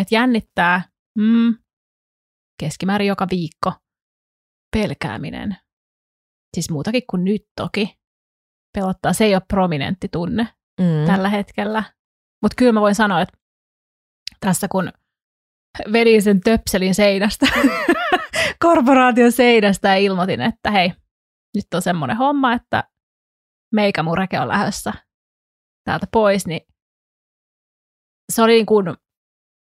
[0.00, 0.82] Et jännittää
[1.18, 1.54] mm,
[2.60, 3.72] keskimäärin joka viikko.
[4.76, 5.56] Pelkääminen,
[6.54, 7.98] siis muutakin kuin nyt toki,
[8.74, 9.12] pelottaa.
[9.12, 10.48] Se ei ole prominentti tunne
[10.80, 11.06] Mm.
[11.06, 11.82] tällä hetkellä.
[12.42, 13.38] Mutta kyllä mä voin sanoa, että
[14.40, 14.92] tässä kun
[15.92, 17.46] vedin sen töpselin seinästä,
[18.64, 20.92] korporaation seinästä ja ilmoitin, että hei,
[21.56, 22.84] nyt on semmoinen homma, että
[23.74, 24.92] meikämureke on lähdössä
[25.84, 26.60] täältä pois, niin
[28.32, 28.86] se oli niin kuin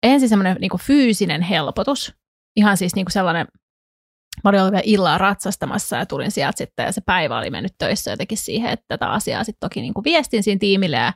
[0.03, 2.15] ensin semmoinen niin kuin fyysinen helpotus.
[2.55, 3.47] Ihan siis niin kuin sellainen,
[4.43, 7.73] mä olin ollut vielä illaa ratsastamassa ja tulin sieltä sitten ja se päivä oli mennyt
[7.77, 11.13] töissä jotenkin siihen, että tätä asiaa sitten toki niin kuin viestin siinä tiimille ja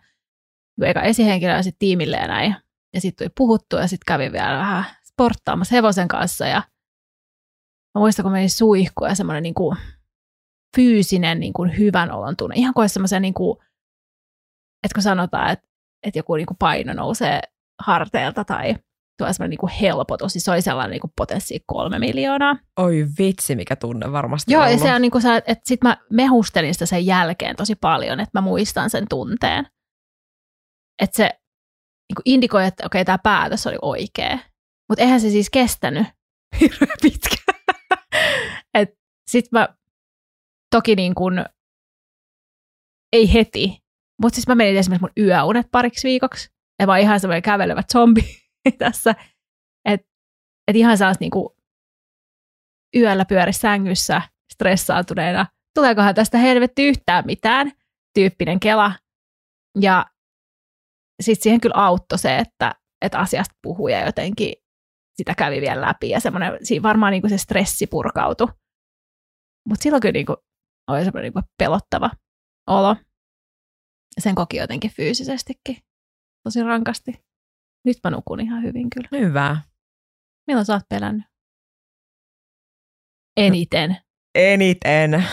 [0.82, 2.56] eikä esihenkilö ja sitten tiimille ja näin.
[2.94, 6.64] Ja sitten tuli puhuttu ja sitten kävin vielä vähän sporttaamassa hevosen kanssa ja
[7.96, 9.78] mä muistan, kun menin suihkuun ja semmoinen niin kuin
[10.76, 12.56] fyysinen niin kuin hyvän olon tunne.
[12.56, 13.58] Ihan kuin semmoisen, niin kuin,
[14.84, 15.68] että kun sanotaan, että,
[16.04, 17.40] että joku niin kuin paino nousee
[17.82, 18.76] harteilta tai
[19.18, 22.58] tulee semmoinen niin kuin helpotus, niin se oli sellainen niin kuin potenssi kolme miljoonaa.
[22.80, 24.82] Oi vitsi, mikä tunne varmasti Joo, ja ollut.
[24.82, 28.42] se on niin kuin että sit mä mehustelin sitä sen jälkeen tosi paljon, että mä
[28.42, 29.68] muistan sen tunteen.
[31.02, 34.40] Että se niin kuin indikoi, että okei, tämä päätös oli oikea.
[34.90, 36.08] Mutta eihän se siis kestänyt
[36.62, 37.64] hirveän pitkään.
[39.32, 39.68] Sitten mä
[40.74, 41.46] toki niin kuin,
[43.14, 43.84] ei heti,
[44.22, 46.50] mutta siis mä menin esimerkiksi mun yöunet pariksi viikoksi.
[46.80, 48.22] Ja mä ihan semmoinen kävelevä zombi
[48.78, 49.16] tässä.
[49.86, 50.08] Että
[50.68, 51.50] et ihan sellaista niin kuin
[52.96, 54.22] yöllä pyöri sängyssä
[54.54, 55.46] stressaantuneena.
[55.76, 57.72] Tuleekohan tästä helvetti yhtään mitään?
[58.14, 58.92] Tyyppinen kela.
[59.82, 60.06] Ja
[61.22, 64.54] sitten siihen kyllä auttoi se, että, että asiasta puhui ja jotenkin
[65.18, 68.48] sitä kävi vielä läpi ja semmoinen, siinä varmaan niin kuin se stressi purkautui.
[69.70, 70.38] Mutta silloin kyllä niin kuin,
[70.88, 72.10] oli semmoinen niin pelottava
[72.68, 72.96] olo.
[74.20, 75.78] Sen koki jotenkin fyysisestikin
[76.44, 77.12] tosi rankasti.
[77.86, 79.08] Nyt mä nukun ihan hyvin kyllä.
[79.12, 79.58] Hyvä.
[80.48, 81.26] Milloin sä oot pelännyt?
[83.38, 83.98] Eniten.
[84.36, 85.26] Eniten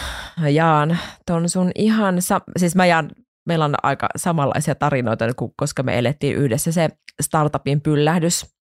[0.52, 3.10] jaan ton sun ihan, sa- siis mä jaan,
[3.46, 5.24] meillä on aika samanlaisia tarinoita,
[5.56, 6.88] koska me elettiin yhdessä se
[7.22, 8.56] startupin pyllähdys.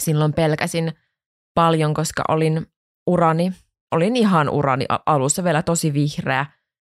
[0.00, 0.92] Silloin pelkäsin
[1.54, 2.66] paljon, koska olin
[3.06, 3.52] urani,
[3.92, 6.46] olin ihan urani alussa vielä tosi vihreä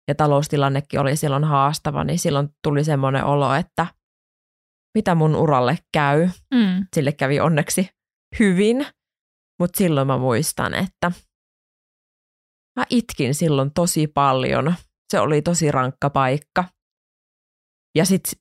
[0.09, 3.87] ja taloustilannekin oli silloin haastava, niin silloin tuli semmoinen olo, että
[4.95, 6.29] mitä mun uralle käy.
[6.55, 6.87] Mm.
[6.95, 7.89] Sille kävi onneksi
[8.39, 8.87] hyvin,
[9.61, 11.13] mutta silloin mä muistan, että
[12.77, 14.75] mä itkin silloin tosi paljon.
[15.13, 16.65] Se oli tosi rankka paikka.
[17.97, 18.33] Ja sitten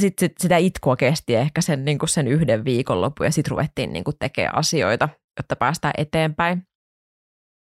[0.00, 4.04] sit, sit, sitä itkua kesti ehkä sen, niin sen yhden viikonloppu ja sitten ruvettiin niin
[4.18, 5.08] tekemään asioita,
[5.38, 6.62] jotta päästään eteenpäin.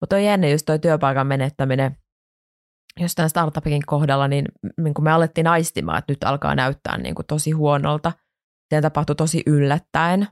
[0.04, 1.96] Mutta on jännä just toi työpaikan menettäminen
[3.00, 4.44] jostain startupin kohdalla, niin,
[4.80, 8.12] niin kuin me alettiin aistimaan, että nyt alkaa näyttää niin kuin tosi huonolta.
[8.74, 10.28] Se tapahtui tosi yllättäen.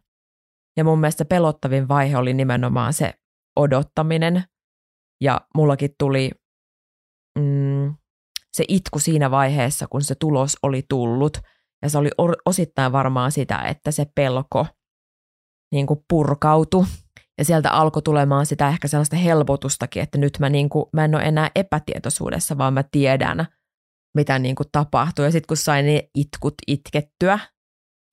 [0.77, 3.15] Ja mun mielestä pelottavin vaihe oli nimenomaan se
[3.57, 4.45] odottaminen.
[5.21, 6.31] Ja mullakin tuli
[7.39, 7.95] mm,
[8.53, 11.39] se itku siinä vaiheessa, kun se tulos oli tullut.
[11.83, 12.11] Ja se oli
[12.45, 14.67] osittain varmaan sitä, että se pelko
[15.73, 16.85] niin kuin purkautui.
[17.39, 21.15] Ja sieltä alkoi tulemaan sitä ehkä sellaista helpotustakin, että nyt mä, niin kuin, mä en
[21.15, 23.47] ole enää epätietoisuudessa, vaan mä tiedän,
[24.17, 25.25] mitä niin kuin tapahtuu.
[25.25, 27.39] Ja sitten kun sain ne itkut itkettyä,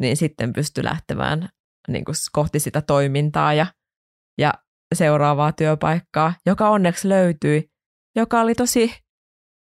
[0.02, 1.50] niin sitten pystyi lähtemään
[1.88, 3.66] niin kuin kohti sitä toimintaa ja,
[4.38, 4.54] ja
[4.96, 7.72] seuraavaa työpaikkaa, joka onneksi löytyi,
[8.16, 8.94] joka oli tosi,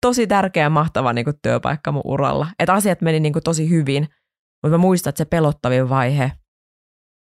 [0.02, 2.48] tosi tärkeä ja mahtava niin kuin työpaikka mun uralla.
[2.60, 4.08] Että asiat meni niin kuin tosi hyvin,
[4.64, 6.32] mutta mä muistan, että se pelottavin vaihe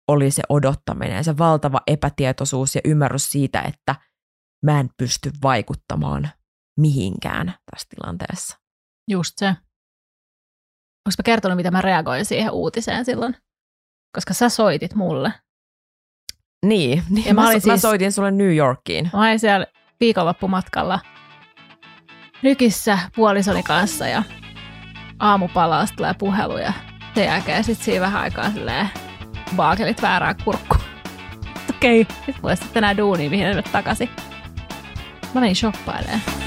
[0.08, 3.94] oli se odottaminen se valtava epätietoisuus ja ymmärrys siitä, että
[4.66, 6.30] mä en pysty vaikuttamaan
[6.80, 8.58] mihinkään tässä tilanteessa.
[9.10, 9.46] Just se.
[11.08, 13.36] Oletko kertonut, mitä mä reagoin siihen uutiseen silloin?
[14.16, 15.32] Koska sä soitit mulle.
[16.66, 19.10] Niin, niin Ja mä mä, so- mä siis- soitin sulle New Yorkiin.
[19.12, 19.66] Mä olin siellä
[20.00, 21.00] viikonloppumatkalla
[22.42, 24.22] nykissä puolisoni kanssa ja
[25.20, 26.72] aamupalaa sit tulee puhelu ja
[27.14, 28.90] sen jälkeen sit siinä vähän aikaa silleen
[29.56, 30.76] vaakelit väärää kurkku.
[31.70, 32.16] Okei, okay.
[32.26, 34.10] nyt mulle sitten enää duuni, mihin mennä takaisin.
[35.34, 36.43] Mä menin shoppailemaan.